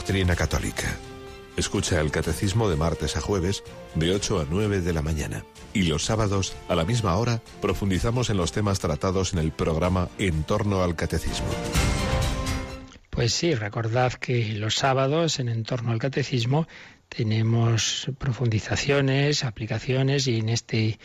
[0.00, 0.96] Doctrina católica.
[1.58, 3.62] Escucha el catecismo de martes a jueves
[3.94, 5.44] de 8 a 9 de la mañana.
[5.74, 10.08] Y los sábados, a la misma hora, profundizamos en los temas tratados en el programa
[10.16, 11.48] En torno al catecismo.
[13.10, 16.66] Pues sí, recordad que los sábados en En torno al catecismo
[17.10, 20.98] tenemos profundizaciones, aplicaciones y en este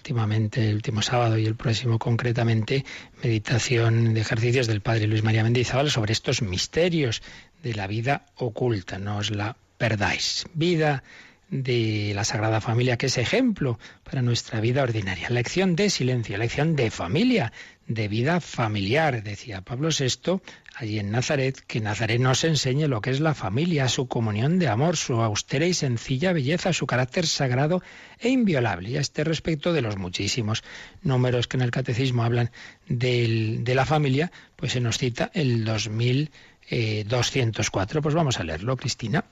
[0.00, 2.86] últimamente, el último sábado y el próximo concretamente,
[3.22, 7.22] meditación de ejercicios del Padre Luis María Mendizábal sobre estos misterios
[7.62, 8.98] de la vida oculta.
[8.98, 10.46] No os la perdáis.
[10.54, 11.02] Vida
[11.50, 15.28] de la Sagrada Familia, que es ejemplo para nuestra vida ordinaria.
[15.28, 17.52] Lección de silencio, lección de familia,
[17.86, 19.22] de vida familiar.
[19.22, 20.40] Decía Pablo VI
[20.80, 24.68] allí en Nazaret que Nazaret nos enseñe lo que es la familia, su comunión de
[24.68, 27.82] amor, su austera y sencilla belleza, su carácter sagrado
[28.18, 28.88] e inviolable.
[28.88, 30.64] Y a este respecto de los muchísimos
[31.02, 32.50] números que en el catecismo hablan
[32.88, 38.00] de la familia, pues se nos cita el 2204.
[38.00, 39.26] Pues vamos a leerlo, Cristina.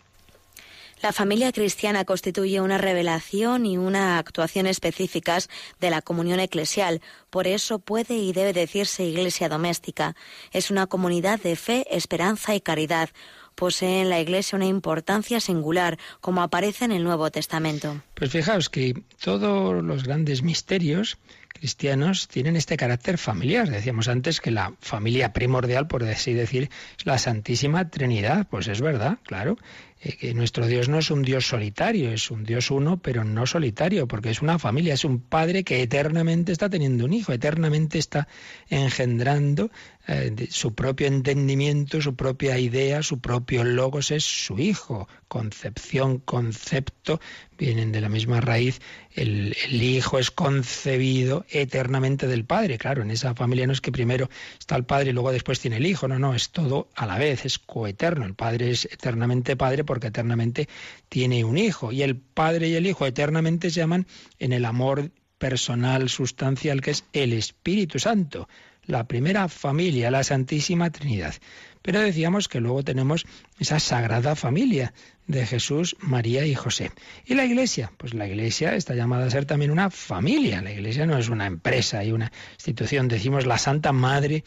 [1.01, 5.49] La familia cristiana constituye una revelación y una actuación específicas
[5.81, 7.01] de la comunión eclesial.
[7.31, 10.17] Por eso puede y debe decirse iglesia doméstica.
[10.53, 13.11] Es una comunidad de fe, esperanza y caridad.
[13.55, 18.01] Posee en la Iglesia una importancia singular, como aparece en el Nuevo Testamento.
[18.15, 23.69] Pues fijaos que todos los grandes misterios cristianos tienen este carácter familiar.
[23.69, 28.47] Decíamos antes que la familia primordial, por así decir, es la Santísima Trinidad.
[28.49, 29.59] Pues es verdad, claro.
[30.01, 33.47] Eh, que nuestro Dios no es un Dios solitario, es un Dios uno, pero no
[33.47, 37.99] solitario, porque es una familia, es un padre que eternamente está teniendo un hijo, eternamente
[37.99, 38.29] está
[38.69, 39.71] engendrando
[40.11, 45.07] eh, su propio entendimiento, su propia idea, su propio logos es su hijo.
[45.29, 47.21] Concepción, concepto,
[47.59, 48.81] vienen de la misma raíz.
[49.15, 52.79] El, el, hijo es concebido eternamente del padre.
[52.79, 55.77] Claro, en esa familia no es que primero está el padre y luego después tiene
[55.77, 56.09] el hijo.
[56.09, 58.25] No, no, es todo a la vez, es coeterno.
[58.25, 60.69] El padre es eternamente padre porque eternamente
[61.09, 61.91] tiene un hijo.
[61.91, 64.07] Y el padre y el hijo eternamente se llaman
[64.39, 68.49] en el amor personal, sustancial, que es el Espíritu Santo
[68.89, 71.35] la primera familia, la Santísima Trinidad.
[71.83, 73.27] Pero decíamos que luego tenemos
[73.59, 74.95] esa sagrada familia
[75.27, 76.91] de Jesús, María y José.
[77.25, 77.93] ¿Y la Iglesia?
[77.99, 80.63] Pues la Iglesia está llamada a ser también una familia.
[80.63, 83.09] La Iglesia no es una empresa y una institución.
[83.09, 84.43] Decimos la Santa Madre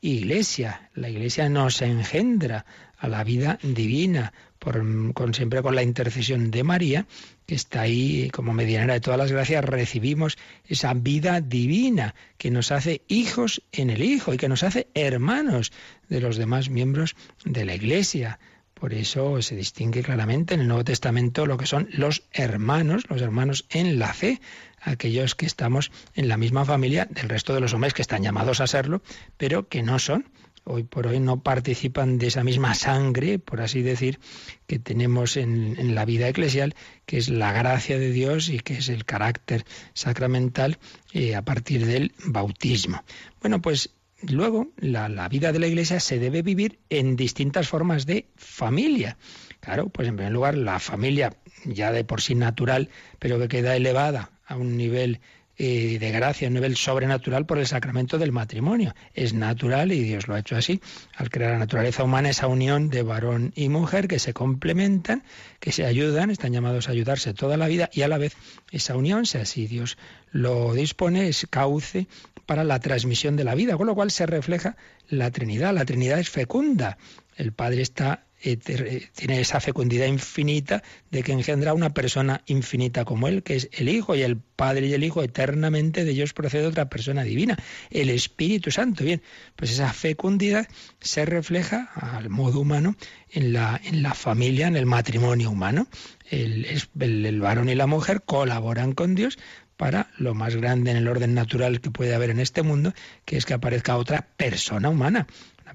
[0.00, 0.90] Iglesia.
[0.94, 2.66] La Iglesia nos engendra
[2.98, 7.06] a la vida divina, con, siempre con la intercesión de María,
[7.46, 12.72] que está ahí como medianera de todas las gracias, recibimos esa vida divina que nos
[12.72, 15.72] hace hijos en el Hijo y que nos hace hermanos
[16.08, 17.14] de los demás miembros
[17.44, 18.38] de la Iglesia.
[18.72, 23.22] Por eso se distingue claramente en el Nuevo Testamento lo que son los hermanos, los
[23.22, 24.40] hermanos en la fe,
[24.80, 28.60] aquellos que estamos en la misma familia del resto de los hombres que están llamados
[28.60, 29.02] a serlo,
[29.36, 30.28] pero que no son
[30.64, 34.18] hoy por hoy no participan de esa misma sangre, por así decir,
[34.66, 36.74] que tenemos en, la vida eclesial,
[37.06, 40.78] que es la gracia de Dios y que es el carácter sacramental
[41.12, 43.02] eh, a partir del bautismo.
[43.40, 43.90] Bueno, pues
[44.22, 49.18] luego la, la vida de la Iglesia se debe vivir en distintas formas de familia.
[49.60, 53.76] Claro, pues en primer lugar la familia ya de por sí natural, pero que queda
[53.76, 55.20] elevada a un nivel
[55.56, 58.94] de gracia, un nivel sobrenatural por el sacramento del matrimonio.
[59.14, 60.80] Es natural y Dios lo ha hecho así,
[61.14, 65.22] al crear la naturaleza humana, esa unión de varón y mujer que se complementan,
[65.60, 68.36] que se ayudan, están llamados a ayudarse toda la vida y a la vez
[68.72, 69.96] esa unión, si así Dios
[70.30, 72.08] lo dispone, es cauce
[72.46, 74.76] para la transmisión de la vida, con lo cual se refleja
[75.08, 75.72] la Trinidad.
[75.72, 76.98] La Trinidad es fecunda.
[77.36, 83.42] El Padre está tiene esa fecundidad infinita de que engendra una persona infinita como Él,
[83.42, 86.90] que es el Hijo, y el Padre y el Hijo eternamente de ellos procede otra
[86.90, 87.56] persona divina,
[87.90, 89.04] el Espíritu Santo.
[89.04, 89.22] Bien,
[89.56, 90.68] pues esa fecundidad
[91.00, 92.96] se refleja al modo humano
[93.30, 95.88] en la, en la familia, en el matrimonio humano.
[96.30, 96.66] El,
[97.00, 99.38] el varón y la mujer colaboran con Dios
[99.76, 102.92] para lo más grande en el orden natural que puede haber en este mundo,
[103.24, 105.26] que es que aparezca otra persona humana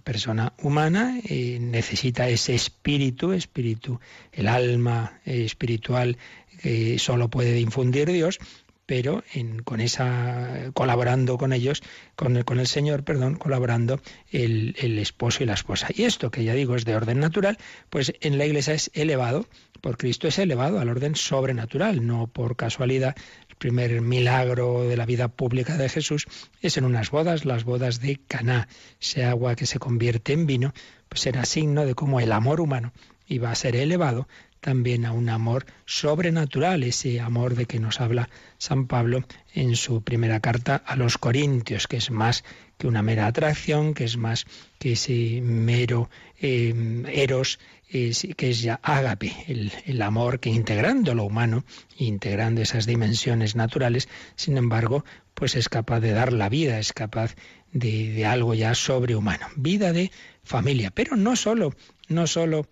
[0.03, 3.99] persona humana eh, necesita ese espíritu, espíritu,
[4.31, 6.17] el alma espiritual
[6.61, 8.39] que solo puede infundir Dios,
[8.85, 9.23] pero
[9.65, 11.83] con esa colaborando con ellos,
[12.15, 15.89] con el, con el Señor, perdón, colaborando el, el, esposo y la esposa.
[15.93, 17.59] Y esto, que ya digo, es de orden natural,
[17.91, 19.45] pues en la Iglesia es elevado,
[19.81, 23.15] por Cristo es elevado al orden sobrenatural, no por casualidad
[23.59, 26.25] primer milagro de la vida pública de Jesús
[26.61, 28.67] es en unas bodas, las bodas de Caná.
[28.99, 30.73] Ese agua que se convierte en vino,
[31.09, 32.93] pues era signo de cómo el amor humano
[33.27, 34.27] iba a ser elevado
[34.59, 40.01] también a un amor sobrenatural, ese amor de que nos habla San Pablo en su
[40.01, 42.43] primera carta a los Corintios, que es más
[42.77, 44.45] que una mera atracción, que es más
[44.77, 46.09] que ese mero
[46.41, 47.59] eh, eros
[47.89, 51.65] que es ya ágape, el, amor que integrando lo humano,
[51.97, 57.35] integrando esas dimensiones naturales, sin embargo, pues es capaz de dar la vida, es capaz
[57.71, 59.47] de, de algo ya sobrehumano.
[59.55, 60.11] Vida de
[60.43, 61.73] familia, pero no solo,
[62.07, 62.67] no solo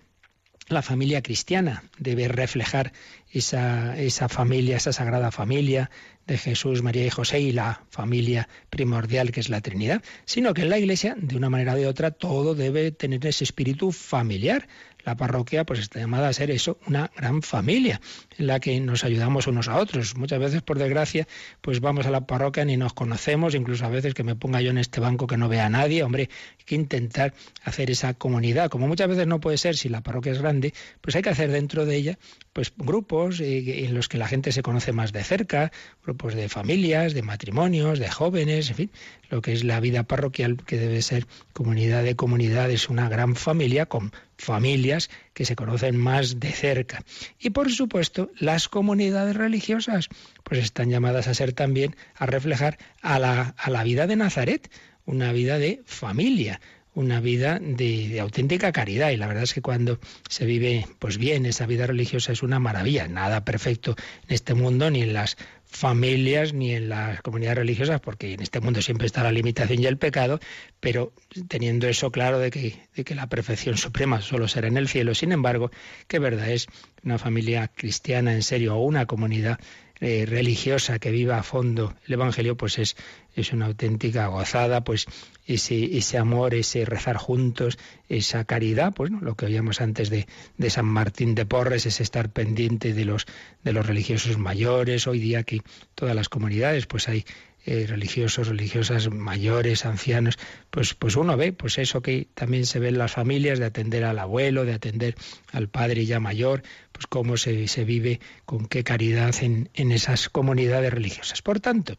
[0.69, 2.91] la familia cristiana debe reflejar
[3.31, 5.89] esa, esa familia, esa sagrada familia
[6.25, 10.63] de Jesús, María y José y la familia primordial que es la Trinidad, sino que
[10.63, 14.67] en la Iglesia, de una manera o de otra, todo debe tener ese espíritu familiar.
[15.07, 18.01] La parroquia pues está llamada a ser eso, una gran familia
[18.37, 20.17] en la que nos ayudamos unos a otros.
[20.17, 21.29] Muchas veces, por desgracia,
[21.61, 24.69] pues vamos a la parroquia ni nos conocemos, incluso a veces que me ponga yo
[24.69, 26.03] en este banco que no vea a nadie.
[26.03, 26.29] Hombre,
[26.59, 27.33] hay que intentar
[27.63, 28.69] hacer esa comunidad.
[28.69, 31.51] Como muchas veces no puede ser si la parroquia es grande, pues hay que hacer
[31.51, 32.19] dentro de ella
[32.57, 35.71] pues grupos eh, en los que la gente se conoce más de cerca,
[36.03, 38.91] grupos de familias, de matrimonios, de jóvenes, en fin,
[39.29, 43.85] lo que es la vida parroquial que debe ser comunidad de comunidades, una gran familia
[43.85, 47.03] con familias que se conocen más de cerca.
[47.37, 50.09] Y por supuesto, las comunidades religiosas
[50.43, 54.71] pues están llamadas a ser también a reflejar a la, a la vida de Nazaret,
[55.05, 56.59] una vida de familia,
[56.97, 59.11] una vida de, auténtica caridad.
[59.11, 62.59] Y la verdad es que cuando se vive pues bien esa vida religiosa es una
[62.59, 63.07] maravilla.
[63.07, 63.95] Nada perfecto
[64.27, 68.61] en este mundo ni en las familias ni en las comunidades religiosas porque en este
[68.61, 70.39] mundo siempre está la limitación y el pecado
[70.79, 71.13] pero
[71.49, 75.13] teniendo eso claro de que, de que la perfección suprema solo será en el cielo.
[75.13, 75.69] Sin embargo
[76.07, 76.65] qué verdad es
[77.03, 79.59] una familia cristiana en serio o una comunidad
[79.99, 82.95] eh, religiosa que viva a fondo el Evangelio, pues es,
[83.41, 85.05] es una auténtica gozada, pues
[85.45, 87.77] ese, ese amor, ese rezar juntos,
[88.09, 90.27] esa caridad, pues lo que oíamos antes de,
[90.57, 93.25] de San Martín de Porres, es estar pendiente de los,
[93.63, 95.07] de los religiosos mayores.
[95.07, 95.61] Hoy día que
[95.95, 97.25] todas las comunidades, pues hay
[97.69, 102.87] eh, religiosos, religiosas mayores, ancianos, pues, pues uno ve pues eso que también se ve
[102.87, 105.15] en las familias, de atender al abuelo, de atender
[105.51, 106.63] al padre ya mayor,
[106.93, 111.41] pues cómo se, se vive, con qué caridad en, en, esas comunidades religiosas.
[111.41, 111.97] Por tanto,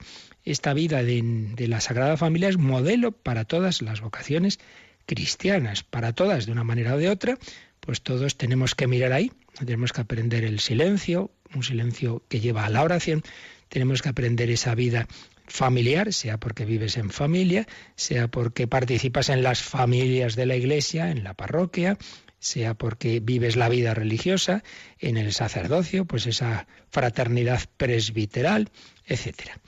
[0.50, 4.58] esta vida de, de la Sagrada Familia es modelo para todas las vocaciones
[5.06, 7.38] cristianas, para todas de una manera o de otra,
[7.80, 12.66] pues todos tenemos que mirar ahí, tenemos que aprender el silencio, un silencio que lleva
[12.66, 13.22] a la oración,
[13.68, 15.08] tenemos que aprender esa vida
[15.46, 21.10] familiar, sea porque vives en familia, sea porque participas en las familias de la iglesia,
[21.10, 21.96] en la parroquia,
[22.38, 24.62] sea porque vives la vida religiosa,
[24.98, 28.70] en el sacerdocio, pues esa fraternidad presbiteral,
[29.06, 29.58] etcétera.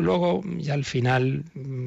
[0.00, 1.44] Luego, ya al final,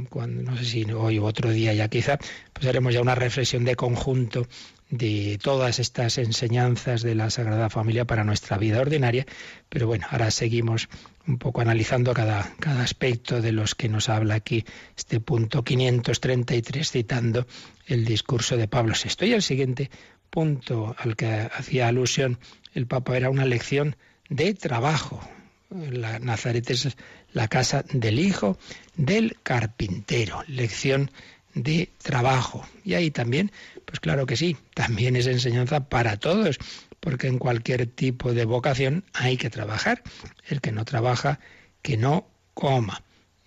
[0.09, 2.19] cuando no sé si hoy u otro día ya quizá,
[2.53, 4.47] pues haremos ya una reflexión de conjunto
[4.89, 9.25] de todas estas enseñanzas de la Sagrada Familia para nuestra vida ordinaria.
[9.69, 10.89] Pero bueno, ahora seguimos
[11.25, 14.65] un poco analizando cada, cada aspecto de los que nos habla aquí
[14.97, 17.47] este punto 533, citando
[17.87, 19.27] el discurso de Pablo VI.
[19.27, 19.89] Y el siguiente
[20.29, 22.37] punto al que hacía alusión
[22.73, 23.95] el Papa era una lección
[24.29, 25.21] de trabajo.
[25.69, 26.97] La Nazaret es
[27.33, 28.57] la casa del hijo
[28.95, 30.43] del carpintero.
[30.47, 31.11] Lección
[31.53, 32.65] de trabajo.
[32.83, 33.51] Y ahí también,
[33.85, 36.57] pues claro que sí, también es enseñanza para todos,
[36.99, 40.03] porque en cualquier tipo de vocación hay que trabajar.
[40.47, 41.39] El que no trabaja,
[41.81, 43.03] que no coma.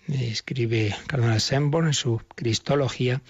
[0.07, 3.21] Escribe Cardenal Semborn en su Cristología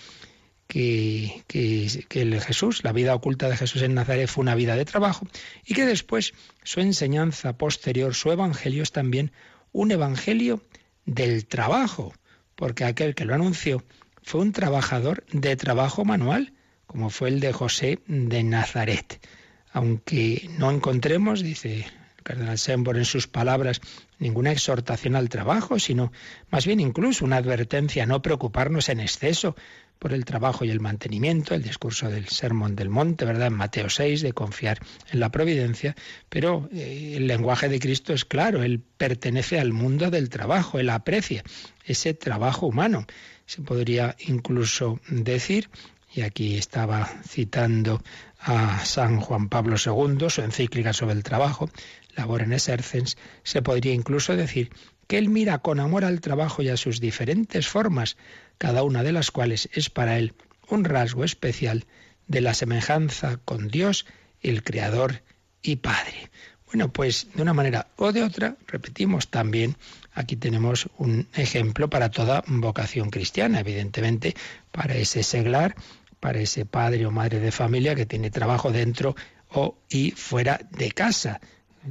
[0.67, 4.75] que, que, que el Jesús, la vida oculta de Jesús en Nazaret fue una vida
[4.75, 5.27] de trabajo
[5.65, 6.33] y que después
[6.63, 9.31] su enseñanza posterior, su evangelio es también
[9.75, 10.61] un evangelio
[11.05, 12.13] del trabajo,
[12.55, 13.83] porque aquel que lo anunció
[14.23, 16.53] fue un trabajador de trabajo manual,
[16.87, 19.19] como fue el de José de Nazaret.
[19.73, 23.81] Aunque no encontremos, dice el cardenal Sembor en sus palabras,
[24.17, 26.13] ninguna exhortación al trabajo, sino
[26.49, 29.57] más bien incluso una advertencia a no preocuparnos en exceso
[29.99, 33.47] por el trabajo y el mantenimiento, el discurso del Sermón del Monte, ¿verdad?
[33.47, 34.79] En Mateo 6, de confiar
[35.11, 35.95] en la providencia,
[36.29, 40.89] pero eh, el lenguaje de Cristo es claro, Él pertenece al mundo del trabajo, Él
[40.89, 41.43] aprecia
[41.85, 43.05] ese trabajo humano.
[43.45, 45.69] Se podría incluso decir,
[46.13, 48.01] y aquí estaba citando
[48.39, 51.69] a San Juan Pablo II, su encíclica sobre el trabajo,
[52.15, 54.71] Labor en Exercens, se podría incluso decir
[55.07, 58.17] que él mira con amor al trabajo y a sus diferentes formas,
[58.57, 60.33] cada una de las cuales es para él
[60.69, 61.85] un rasgo especial
[62.27, 64.05] de la semejanza con Dios,
[64.41, 65.21] el Creador
[65.61, 66.29] y Padre.
[66.65, 69.77] Bueno, pues de una manera o de otra, repetimos también,
[70.13, 74.35] aquí tenemos un ejemplo para toda vocación cristiana, evidentemente,
[74.71, 75.75] para ese seglar,
[76.19, 79.15] para ese padre o madre de familia que tiene trabajo dentro
[79.49, 81.39] o y fuera de casa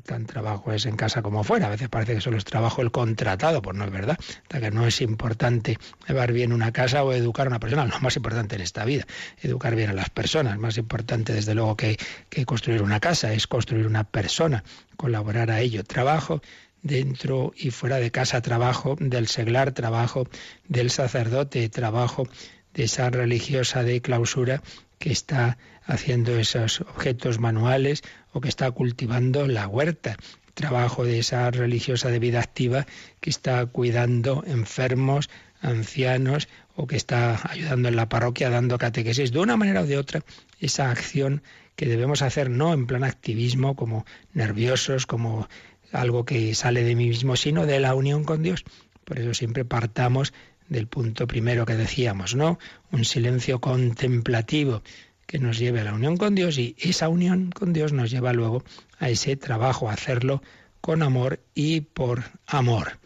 [0.02, 1.66] tan trabajo es en casa como fuera.
[1.66, 4.18] A veces parece que solo es trabajo el contratado, pues no es verdad.
[4.48, 5.78] que no es importante
[6.08, 9.06] llevar bien una casa o educar a una persona, lo más importante en esta vida,
[9.42, 10.58] educar bien a las personas.
[10.58, 11.96] Más importante, desde luego, que,
[12.28, 14.64] que construir una casa, es construir una persona,
[14.96, 15.84] colaborar a ello.
[15.84, 16.40] Trabajo
[16.82, 20.28] dentro y fuera de casa, trabajo del seglar, trabajo
[20.68, 22.28] del sacerdote, trabajo
[22.74, 24.62] de esa religiosa de clausura
[24.98, 30.16] que está haciendo esos objetos manuales o que está cultivando la huerta.
[30.54, 32.86] Trabajo de esa religiosa de vida activa
[33.20, 35.28] que está cuidando enfermos,
[35.60, 39.32] ancianos o que está ayudando en la parroquia dando catequesis.
[39.32, 40.22] De una manera o de otra,
[40.60, 41.42] esa acción
[41.76, 45.48] que debemos hacer no en plan activismo, como nerviosos, como
[45.92, 48.64] algo que sale de mí mismo, sino de la unión con Dios.
[49.04, 50.32] Por eso siempre partamos
[50.68, 52.58] del punto primero que decíamos, ¿no?
[52.90, 54.82] Un silencio contemplativo
[55.26, 58.32] que nos lleve a la unión con Dios y esa unión con Dios nos lleva
[58.32, 58.64] luego
[58.98, 60.42] a ese trabajo, a hacerlo
[60.80, 62.98] con amor y por amor.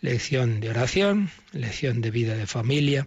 [0.00, 3.06] Lección de oración, lección de vida de familia,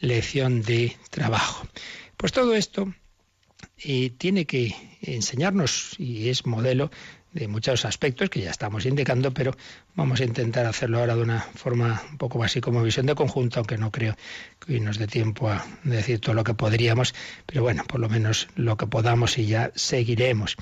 [0.00, 1.66] lección de trabajo.
[2.16, 2.94] Pues todo esto
[3.78, 6.90] eh, tiene que enseñarnos y es modelo
[7.34, 9.54] de muchos aspectos que ya estamos indicando, pero
[9.96, 13.58] vamos a intentar hacerlo ahora de una forma un poco así como visión de conjunto,
[13.58, 14.16] aunque no creo
[14.64, 17.12] que hoy nos dé tiempo a decir todo lo que podríamos,
[17.44, 20.56] pero bueno, por lo menos lo que podamos y ya seguiremos.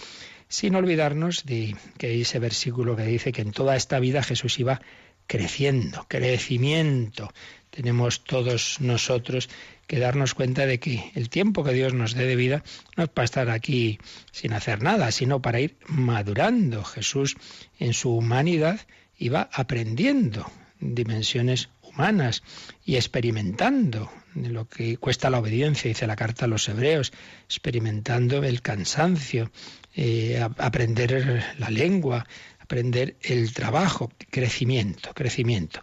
[0.48, 4.80] Sin olvidarnos de que ese versículo que dice que en toda esta vida Jesús iba
[5.26, 7.32] creciendo, crecimiento.
[7.70, 9.48] Tenemos todos nosotros
[9.92, 12.64] que darnos cuenta de que el tiempo que Dios nos dé de vida
[12.96, 13.98] no es para estar aquí
[14.30, 16.82] sin hacer nada, sino para ir madurando.
[16.82, 17.36] Jesús
[17.78, 18.80] en su humanidad
[19.18, 22.42] iba aprendiendo dimensiones humanas
[22.86, 27.12] y experimentando lo que cuesta la obediencia, dice la carta a los hebreos,
[27.44, 29.52] experimentando el cansancio,
[29.94, 32.26] eh, aprender la lengua,
[32.60, 35.82] aprender el trabajo, crecimiento, crecimiento.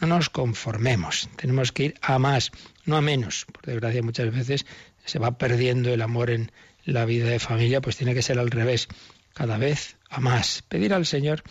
[0.00, 2.52] No nos conformemos, tenemos que ir a más,
[2.84, 3.46] no a menos.
[3.52, 4.66] Por desgracia muchas veces
[5.04, 6.50] se va perdiendo el amor en
[6.84, 8.88] la vida de familia, pues tiene que ser al revés,
[9.34, 10.62] cada vez a más.
[10.68, 11.42] Pedir al Señor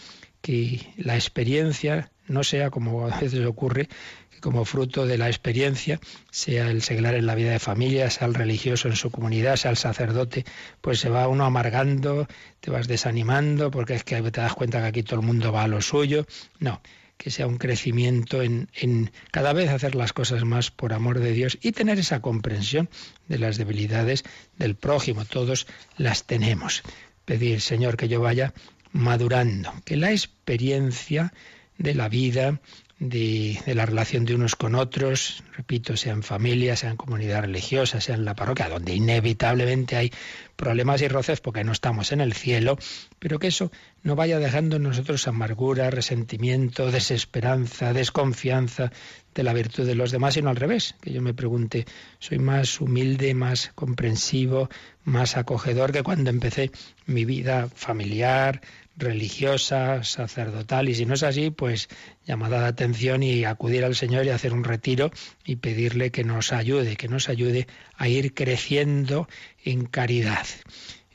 [0.41, 3.89] que la experiencia no sea como a veces ocurre,
[4.31, 5.99] que como fruto de la experiencia,
[6.31, 9.71] sea el seglar en la vida de familia, sea el religioso en su comunidad, sea
[9.71, 10.45] el sacerdote,
[10.81, 12.27] pues se va uno amargando,
[12.61, 15.63] te vas desanimando, porque es que te das cuenta que aquí todo el mundo va
[15.63, 16.25] a lo suyo.
[16.59, 16.81] No,
[17.19, 21.57] que sea un crecimiento en, cada vez hacer las cosas más por amor de Dios
[21.61, 22.89] y tener esa comprensión
[23.27, 24.23] de las debilidades
[24.57, 25.25] del prójimo.
[25.25, 25.67] Todos
[25.97, 26.81] las tenemos.
[27.25, 28.53] Pedir, Señor, que yo vaya
[28.93, 31.33] madurando, que la experiencia
[31.77, 32.61] de la vida,
[32.99, 38.01] de, la relación de unos con otros, repito, sea en familia, sea en comunidad religiosa,
[38.01, 40.11] sea en la parroquia, donde inevitablemente hay
[40.57, 42.77] problemas y roces porque no estamos en el cielo,
[43.17, 43.71] pero que eso
[44.03, 48.91] no vaya dejando en nosotros amargura, resentimiento, desesperanza, desconfianza
[49.33, 51.85] de la virtud de los demás, sino al revés, que yo me pregunte,
[52.19, 54.69] soy más humilde, más comprensivo,
[55.05, 56.71] más acogedor que cuando empecé
[57.05, 58.59] mi vida familiar,
[58.99, 61.89] religiosa, sacerdotal, y si no es así, pues
[62.25, 65.11] llamada de atención y acudir al Señor y hacer un retiro
[65.45, 69.27] y pedirle que nos ayude, que nos ayude a ir creciendo
[69.63, 70.45] en caridad.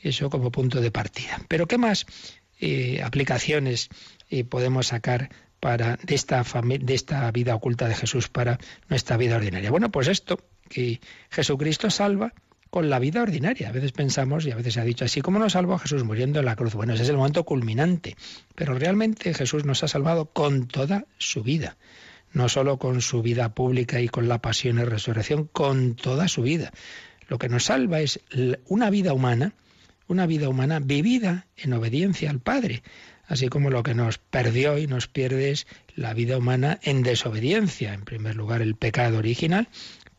[0.01, 1.41] Eso como punto de partida.
[1.47, 2.05] Pero ¿qué más
[2.59, 3.89] eh, aplicaciones
[4.29, 5.29] eh, podemos sacar
[5.59, 8.59] para de esta, de esta vida oculta de Jesús para
[8.89, 9.71] nuestra vida ordinaria?
[9.71, 12.33] Bueno, pues esto, que Jesucristo salva
[12.69, 13.69] con la vida ordinaria.
[13.69, 16.39] A veces pensamos, y a veces se ha dicho así, ¿cómo nos salvó Jesús muriendo
[16.39, 16.73] en la cruz?
[16.73, 18.15] Bueno, ese es el momento culminante,
[18.55, 21.77] pero realmente Jesús nos ha salvado con toda su vida,
[22.33, 26.41] no solo con su vida pública y con la pasión y resurrección, con toda su
[26.41, 26.71] vida.
[27.27, 28.19] Lo que nos salva es
[28.67, 29.53] una vida humana,
[30.07, 32.83] una vida humana vivida en obediencia al Padre,
[33.27, 37.93] así como lo que nos perdió y nos pierde es la vida humana en desobediencia.
[37.93, 39.67] En primer lugar, el pecado original,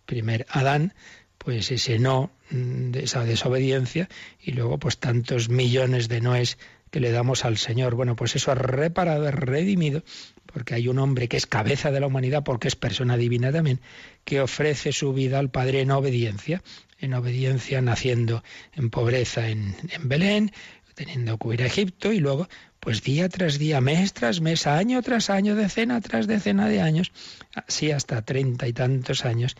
[0.07, 0.95] primer Adán,
[1.39, 4.09] pues ese no, mm, esa desobediencia,
[4.41, 6.59] y luego pues tantos millones de noes
[6.91, 7.95] que le damos al Señor.
[7.95, 10.03] Bueno, pues eso ha reparado, es redimido,
[10.47, 13.81] porque hay un hombre que es cabeza de la humanidad, porque es persona divina también,
[14.25, 16.63] que ofrece su vida al Padre en obediencia,
[16.99, 18.43] en obediencia naciendo
[18.75, 20.53] en pobreza en, en Belén,
[20.95, 22.49] teniendo que ir a Egipto y luego,
[22.81, 27.13] pues día tras día, mes tras mes, año tras año, decena tras decena de años,
[27.55, 29.57] así hasta treinta y tantos años,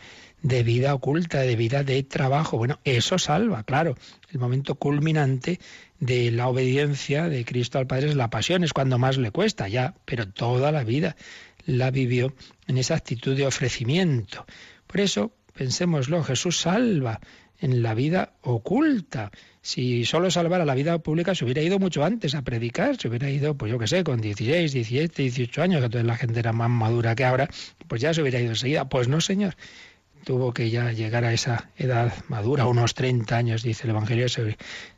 [0.47, 2.57] de vida oculta, de vida de trabajo.
[2.57, 3.97] Bueno, eso salva, claro.
[4.31, 5.59] El momento culminante
[5.99, 9.67] de la obediencia de Cristo al Padre es la pasión, es cuando más le cuesta
[9.67, 11.17] ya, pero toda la vida
[11.65, 12.33] la vivió
[12.69, 14.47] en esa actitud de ofrecimiento.
[14.87, 17.21] Por eso, pensémoslo, Jesús salva
[17.59, 19.33] en la vida oculta.
[19.63, 23.29] Si solo salvara la vida pública, se hubiera ido mucho antes a predicar, se hubiera
[23.31, 26.53] ido, pues yo qué sé, con 16, 17, 18 años, que toda la gente era
[26.53, 27.49] más madura que ahora,
[27.89, 28.89] pues ya se hubiera ido enseguida.
[28.89, 29.57] Pues no, Señor
[30.27, 34.27] tuvo que ya llegar a esa edad madura, unos 30 años, dice el Evangelio,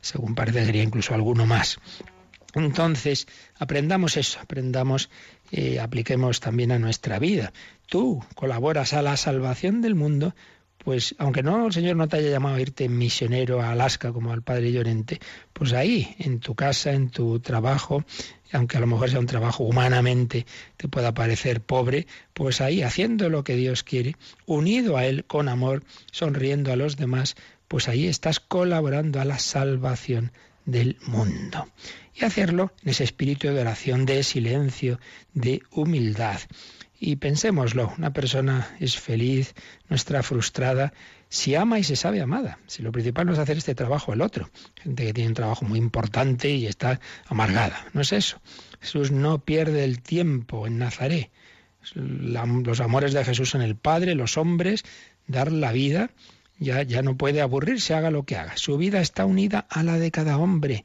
[0.01, 1.77] según parece sería incluso alguno más.
[2.55, 3.27] Entonces,
[3.59, 5.11] aprendamos eso, aprendamos,
[5.51, 7.53] y eh, apliquemos también a nuestra vida.
[7.85, 10.33] Tú colaboras a la salvación del mundo
[10.83, 14.31] pues aunque no el Señor no te haya llamado a irte misionero a Alaska como
[14.31, 15.19] al Padre Llorente,
[15.53, 18.03] pues ahí, en tu casa, en tu trabajo,
[18.51, 20.45] aunque a lo mejor sea un trabajo humanamente
[20.77, 24.15] te pueda parecer pobre, pues ahí haciendo lo que Dios quiere,
[24.45, 27.35] unido a Él con amor, sonriendo a los demás,
[27.67, 30.31] pues ahí estás colaborando a la salvación
[30.65, 31.67] del mundo.
[32.15, 34.99] Y hacerlo en ese espíritu de oración, de silencio,
[35.33, 36.39] de humildad.
[36.99, 39.55] Y pensémoslo, una persona es feliz,
[39.87, 40.91] no está frustrada,
[41.29, 42.59] si ama y se sabe amada.
[42.67, 44.49] Si lo principal no es hacer este trabajo el otro.
[44.75, 47.85] Gente que tiene un trabajo muy importante y está amargada.
[47.93, 48.41] No es eso.
[48.81, 51.31] Jesús no pierde el tiempo en Nazaret.
[51.93, 54.83] los amores de Jesús en el Padre, los hombres,
[55.27, 56.09] dar la vida,
[56.57, 58.57] ya, ya no puede aburrirse, haga lo que haga.
[58.57, 60.83] Su vida está unida a la de cada hombre.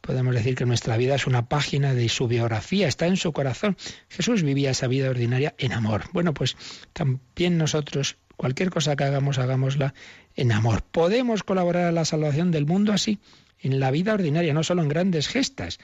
[0.00, 3.76] Podemos decir que nuestra vida es una página de su biografía, está en su corazón.
[4.08, 6.04] Jesús vivía esa vida ordinaria en amor.
[6.12, 6.56] Bueno, pues
[6.92, 9.94] también nosotros, cualquier cosa que hagamos, hagámosla
[10.34, 10.82] en amor.
[10.82, 13.18] Podemos colaborar a la salvación del mundo así,
[13.60, 15.78] en la vida ordinaria, no solo en grandes gestas.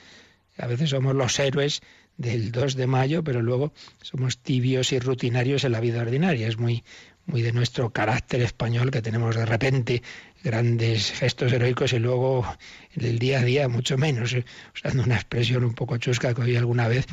[0.57, 1.83] A veces somos los héroes
[2.17, 6.47] del 2 de mayo, pero luego somos tibios y rutinarios en la vida ordinaria.
[6.47, 6.85] Es muy,
[7.27, 10.03] muy de nuestro carácter español que tenemos de repente
[10.45, 12.47] grandes gestos heroicos y luego
[12.95, 14.35] en el día a día mucho menos.
[14.35, 17.07] Eh, usando una expresión un poco chusca que oí alguna vez,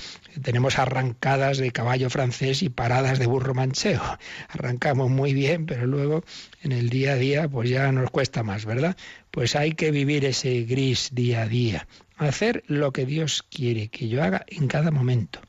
[0.44, 4.02] tenemos arrancadas de caballo francés y paradas de burro mancheo.
[4.50, 6.24] Arrancamos muy bien, pero luego
[6.62, 8.98] en el día a día pues ya nos cuesta más, ¿verdad?
[9.32, 14.10] Pues hay que vivir ese gris día a día, hacer lo que Dios quiere que
[14.10, 15.40] yo haga en cada momento.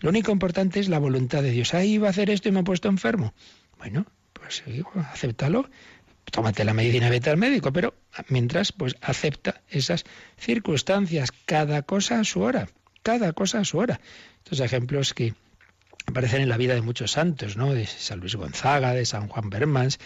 [0.00, 1.72] Lo único importante es la voluntad de Dios.
[1.74, 3.32] Ahí va a hacer esto y me he puesto enfermo.
[3.78, 4.62] Bueno, pues
[5.12, 5.70] acéptalo
[6.32, 7.94] tómate la medicina vete al médico, pero
[8.28, 10.04] mientras, pues acepta esas
[10.38, 12.68] circunstancias, cada cosa a su hora,
[13.02, 14.00] cada cosa a su hora.
[14.38, 15.34] Estos ejemplos que
[16.06, 17.72] aparecen en la vida de muchos santos, ¿no?
[17.72, 20.00] De San Luis Gonzaga, de San Juan Bermans,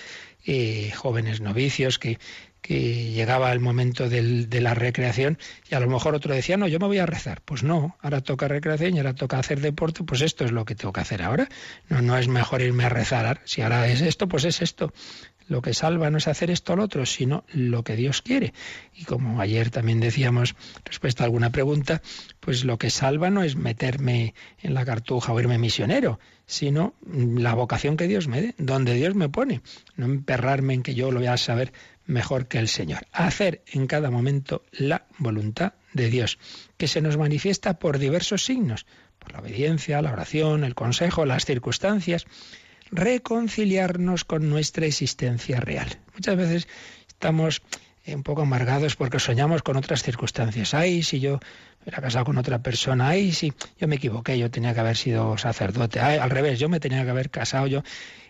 [0.44, 2.18] eh, jóvenes novicios que,
[2.60, 5.38] que llegaba el momento de la recreación
[5.70, 7.40] y a lo mejor otro decía, no, yo me voy a rezar.
[7.44, 10.74] Pues no, ahora toca recreación y ahora toca hacer deporte, pues esto es lo que
[10.74, 11.48] tengo que hacer ahora.
[11.88, 13.40] No, no es mejor irme a rezar.
[13.44, 14.92] Si ahora es esto, pues es esto.
[15.48, 18.52] Lo que salva no es hacer esto lo otro, sino lo que Dios quiere.
[18.94, 22.02] Y como ayer también decíamos, respecto a alguna pregunta,
[22.40, 27.54] pues lo que salva no es meterme en la cartuja o irme misionero, sino la
[27.54, 29.60] vocación que Dios me dé, donde Dios me pone.
[29.94, 31.72] No emperrarme en que yo lo voy a saber
[32.06, 33.06] mejor que el Señor.
[33.12, 36.38] Hacer en cada momento la voluntad de Dios,
[36.76, 38.86] que se nos manifiesta por diversos signos,
[39.18, 42.26] por la obediencia, la oración, el consejo, las circunstancias
[42.90, 45.98] reconciliarnos con nuestra existencia real.
[46.14, 46.68] Muchas veces
[47.08, 47.62] estamos
[48.14, 50.74] un poco amargados porque soñamos con otras circunstancias.
[50.74, 51.40] Ay, si yo
[51.84, 55.38] era casado con otra persona, ay, si yo me equivoqué, yo tenía que haber sido
[55.38, 57.82] sacerdote, ay, al revés, yo me tenía que haber casado yo.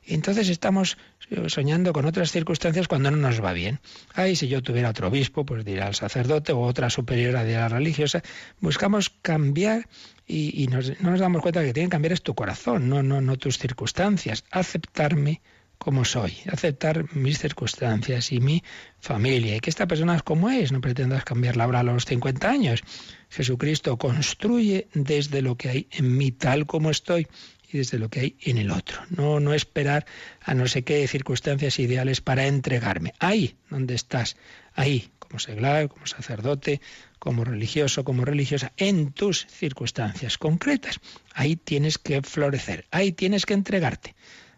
[0.07, 0.97] entonces estamos
[1.49, 3.81] soñando con otras circunstancias cuando no nos va bien.
[4.15, 8.23] Ay, si yo tuviera otro obispo, pues dirá al sacerdote o otra superiora la religiosa.
[8.61, 9.89] Buscamos cambiar
[10.27, 13.37] y, no nos damos cuenta que tiene que cambiar es tu corazón, no, no, no
[13.37, 14.45] tus circunstancias.
[14.51, 15.41] Aceptarme
[15.79, 18.63] como soy, aceptar mis circunstancias y mi
[18.99, 22.49] familia, y que esta persona es como es, no pretendas cambiarla ahora a los 50
[22.49, 22.83] años.
[23.29, 27.29] Jesucristo construye desde lo que hay en mí, tal como estoy,
[27.71, 29.03] y desde lo que hay en el otro.
[29.11, 30.07] No, no esperar
[30.41, 33.13] a no sé qué circunstancias ideales para entregarme.
[33.19, 34.37] Ahí donde estás,
[34.75, 36.81] ahí, como seglar, como sacerdote,
[37.19, 41.01] como religioso, como religiosa, en tus circunstancias concretas.
[41.35, 44.15] Ahí tienes que florecer, ahí tienes que entregarte.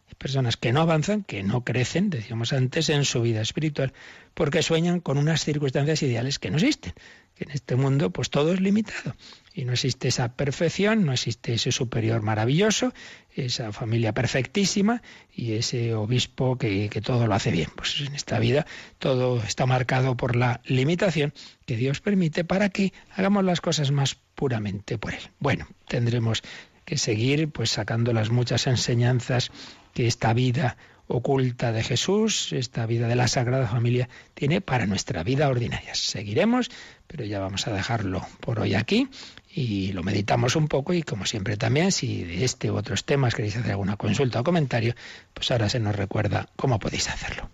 [0.08, 3.92] Hay personas que no avanzan, que no crecen, decíamos antes, en su vida espiritual,
[4.34, 6.94] porque sueñan con unas circunstancias ideales que no existen
[7.38, 9.14] que en este mundo pues todo es limitado
[9.54, 12.92] y no existe esa perfección, no existe ese superior maravilloso,
[13.34, 15.02] esa familia perfectísima
[15.34, 17.68] y ese obispo que, que, todo lo hace bien.
[17.74, 18.66] Pues en esta vida
[18.98, 21.32] todo está marcado por la limitación
[21.66, 25.30] que Dios permite para que hagamos las cosas más puramente por Él.
[25.40, 26.42] Bueno, tendremos
[26.84, 29.50] que seguir pues sacando las muchas enseñanzas
[29.92, 30.76] que esta vida
[31.08, 35.94] oculta de Jesús, esta vida de la Sagrada Familia, tiene para nuestra vida ordinaria.
[35.94, 36.70] Seguiremos,
[37.06, 39.08] pero ya vamos a dejarlo por hoy aquí
[39.52, 43.34] y lo meditamos un poco y como siempre también, si de este u otros temas
[43.34, 44.94] queréis hacer alguna consulta o comentario,
[45.34, 47.50] pues ahora se nos recuerda cómo podéis hacerlo.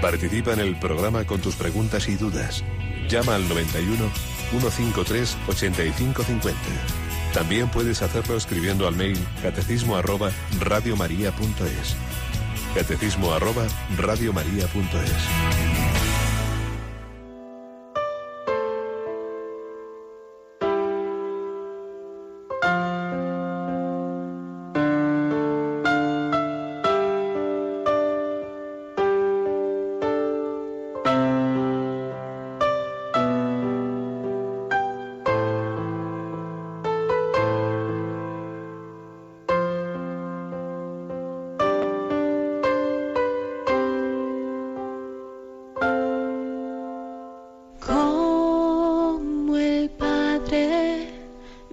[0.00, 2.64] Participa en el programa con tus preguntas y dudas.
[3.08, 4.10] Llama al 91
[4.50, 7.09] 153 8550.
[7.32, 11.96] También puedes hacerlo escribiendo al mail catecismo arroba radiomaria.es.
[12.74, 13.66] Catecismo arroba
[13.96, 16.09] radiomaria.es.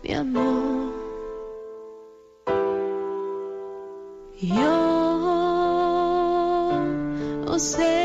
[0.07, 0.93] mi amor.
[4.39, 4.71] Yo
[7.45, 7.96] no sé.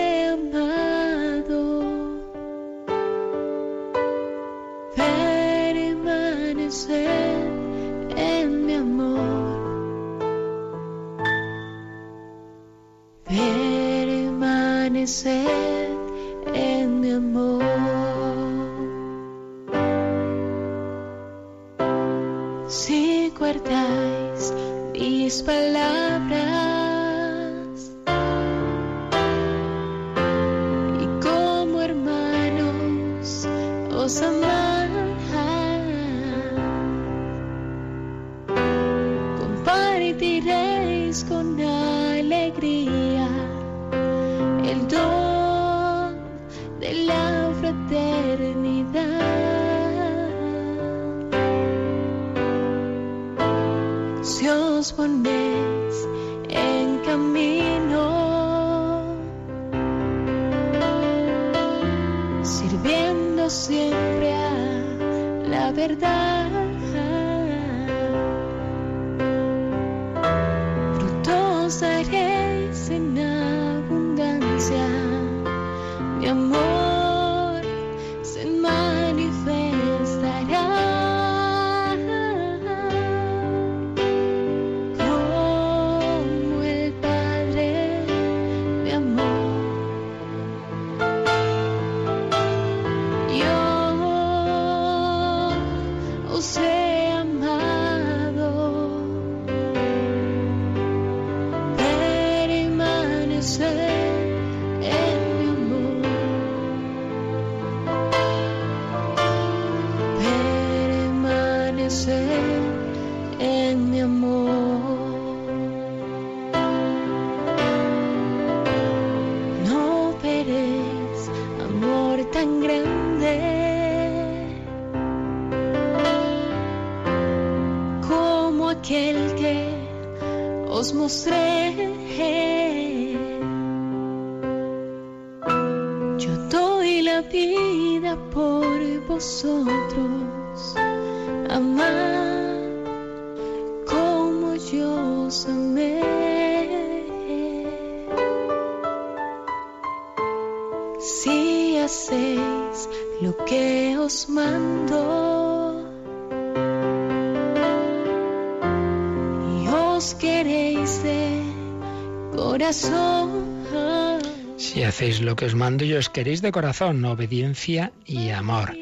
[164.93, 168.77] Hacéis lo que os mando y os queréis de corazón, obediencia y amor.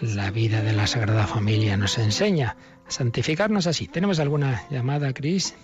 [0.00, 2.56] La vida de la Sagrada Familia nos enseña
[2.88, 3.86] a santificarnos así.
[3.86, 5.54] ¿Tenemos alguna llamada, Cris?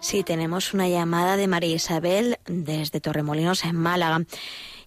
[0.00, 4.24] Sí, tenemos una llamada de María Isabel desde Torremolinos en Málaga.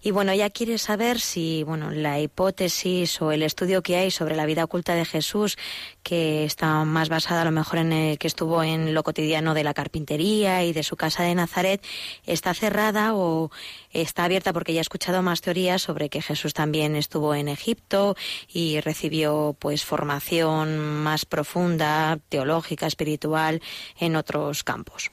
[0.02, 4.34] Y bueno, ella quiere saber si, bueno, la hipótesis o el estudio que hay sobre
[4.34, 5.58] la vida oculta de Jesús,
[6.02, 9.62] que está más basada a lo mejor en el que estuvo en lo cotidiano de
[9.62, 11.84] la carpintería y de su casa de Nazaret,
[12.24, 13.50] está cerrada o
[13.90, 18.16] está abierta porque ella ha escuchado más teorías sobre que Jesús también estuvo en Egipto
[18.48, 23.60] y recibió pues formación más profunda, teológica, espiritual
[23.98, 25.10] en otros campos.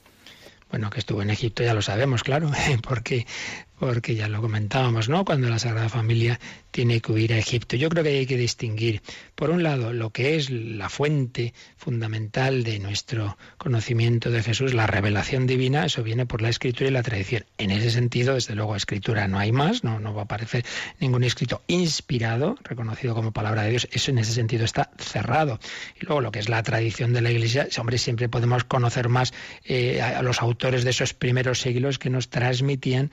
[0.70, 2.52] Bueno, que estuvo en Egipto ya lo sabemos, claro,
[2.88, 3.26] porque
[3.80, 5.24] porque ya lo comentábamos, ¿no?
[5.24, 6.40] Cuando la Sagrada Familia
[6.72, 7.76] tiene que huir a Egipto.
[7.76, 9.02] Yo creo que hay que distinguir,
[9.36, 14.88] por un lado, lo que es la fuente fundamental de nuestro conocimiento de Jesús, la
[14.88, 17.46] revelación divina, eso viene por la escritura y la tradición.
[17.58, 20.66] En ese sentido, desde luego, escritura no hay más, no, no va a aparecer
[21.00, 25.60] ningún escrito inspirado, reconocido como palabra de Dios, eso en ese sentido está cerrado.
[26.00, 29.34] Y luego lo que es la tradición de la Iglesia, hombre, siempre podemos conocer más
[29.66, 33.12] eh, a los autores de esos primeros siglos que nos transmitían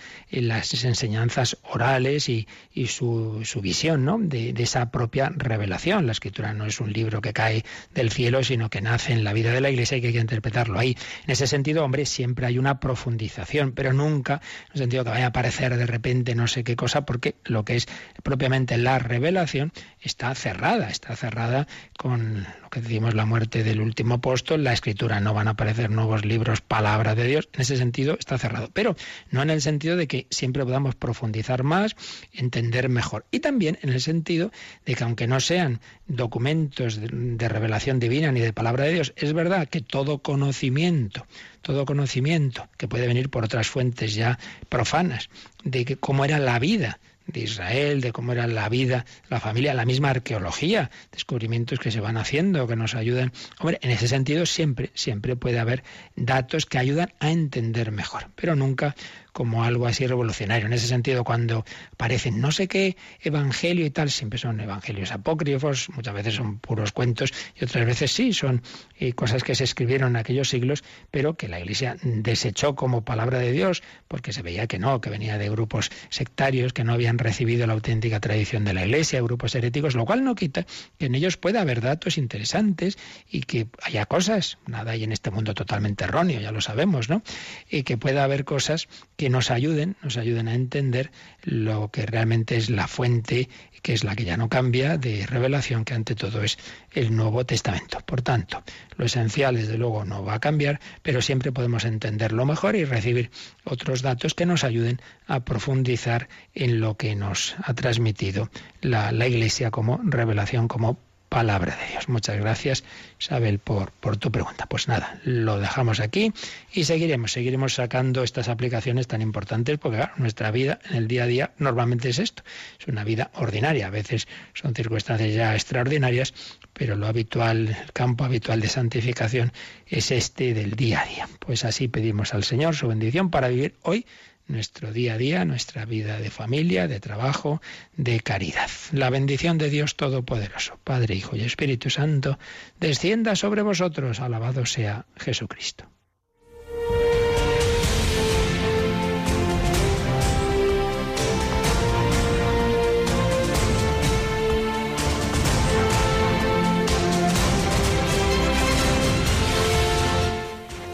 [0.59, 2.47] las enseñanzas orales y,
[2.87, 4.19] su su visión ¿no?
[4.19, 6.07] de, esa propia revelación.
[6.07, 9.33] La escritura no es un libro que cae del cielo, sino que nace en la
[9.33, 10.97] vida de la iglesia y que hay que interpretarlo ahí.
[11.25, 15.27] En ese sentido, hombre, siempre hay una profundización, pero nunca en el sentido que vaya
[15.27, 17.87] a aparecer de repente no sé qué cosa, porque lo que es
[18.23, 22.47] propiamente la revelación está cerrada, está cerrada con
[22.81, 27.15] decimos la muerte del último apóstol, la escritura no van a aparecer nuevos libros, palabra
[27.15, 28.97] de Dios, en ese sentido está cerrado, pero
[29.31, 31.97] no en el sentido de que siempre podamos profundizar más,
[32.33, 33.25] entender mejor.
[33.31, 34.51] Y también en el sentido
[34.85, 39.33] de que aunque no sean documentos de, revelación divina ni de palabra de Dios, es
[39.33, 41.27] verdad que todo conocimiento,
[41.63, 45.31] todo conocimiento que puede venir por otras fuentes ya profanas,
[45.63, 49.75] de que cómo era la vida de Israel, de cómo era la vida, la familia,
[49.75, 53.33] la misma arqueología, descubrimientos que se van haciendo, que nos ayudan.
[53.59, 55.83] Hombre, en ese sentido siempre, siempre puede haber
[56.17, 58.95] datos que ayudan a entender mejor, pero nunca
[59.35, 60.67] como algo así revolucionario.
[60.67, 65.89] En ese sentido, cuando aparecen no sé qué evangelio y tal, siempre son evangelios apócrifos,
[65.91, 68.63] muchas veces son puros cuentos y otras veces sí, son
[68.97, 73.41] eh, cosas que se escribieron en aquellos siglos, pero que la Iglesia desechó como palabra
[73.41, 77.19] de Dios, porque se veía que no, que venía de grupos sectarios que no habían
[77.19, 80.65] recibido la auténtica tradición de la Iglesia, grupos heréticos, lo cual no quita
[80.97, 85.33] que en ellos pueda haber datos interesantes y que haya cosas, nada hay en este
[85.33, 87.23] mundo totalmente erróneo, ya lo sabemos, ¿no?
[87.69, 88.87] Y que pueda haber cosas
[89.31, 91.11] nos ayuden, nos ayuden a entender
[91.43, 93.49] lo que realmente es la fuente,
[93.83, 96.59] que es la que ya no cambia, de revelación, que ante todo es
[96.93, 97.99] el Nuevo Testamento.
[98.07, 98.63] Por tanto,
[98.97, 103.31] lo esencial, desde luego, no va a cambiar, pero siempre podemos entenderlo mejor y recibir
[103.65, 108.51] otros datos que nos ayuden a profundizar en lo que nos ha transmitido
[108.81, 110.99] la, la Iglesia como revelación, como
[111.29, 112.09] palabra de Dios.
[112.09, 112.85] Muchas gracias,
[113.21, 114.67] Isabel, por, tu pregunta.
[114.67, 116.33] Pues nada, lo dejamos aquí
[116.73, 121.27] y seguiremos, seguiremos sacando estas aplicaciones tan importantes porque nuestra vida en el día a
[121.27, 122.43] día normalmente es esto,
[122.79, 123.89] es una vida ordinaria.
[123.89, 126.35] A veces son circunstancias ya extraordinarias,
[126.73, 129.53] pero lo habitual, el campo habitual de santificación
[129.87, 131.29] es este del día a día.
[131.41, 134.07] Pues así pedimos al Señor su bendición para vivir hoy
[134.47, 137.63] nuestro día a día, nuestra vida de familia, de trabajo,
[137.97, 138.71] de caridad.
[138.93, 142.39] La bendición de Dios Todopoderoso, Padre, Hijo y Espíritu Santo,
[142.81, 144.21] descienda sobre vosotros.
[144.21, 145.87] Alabado sea Jesucristo.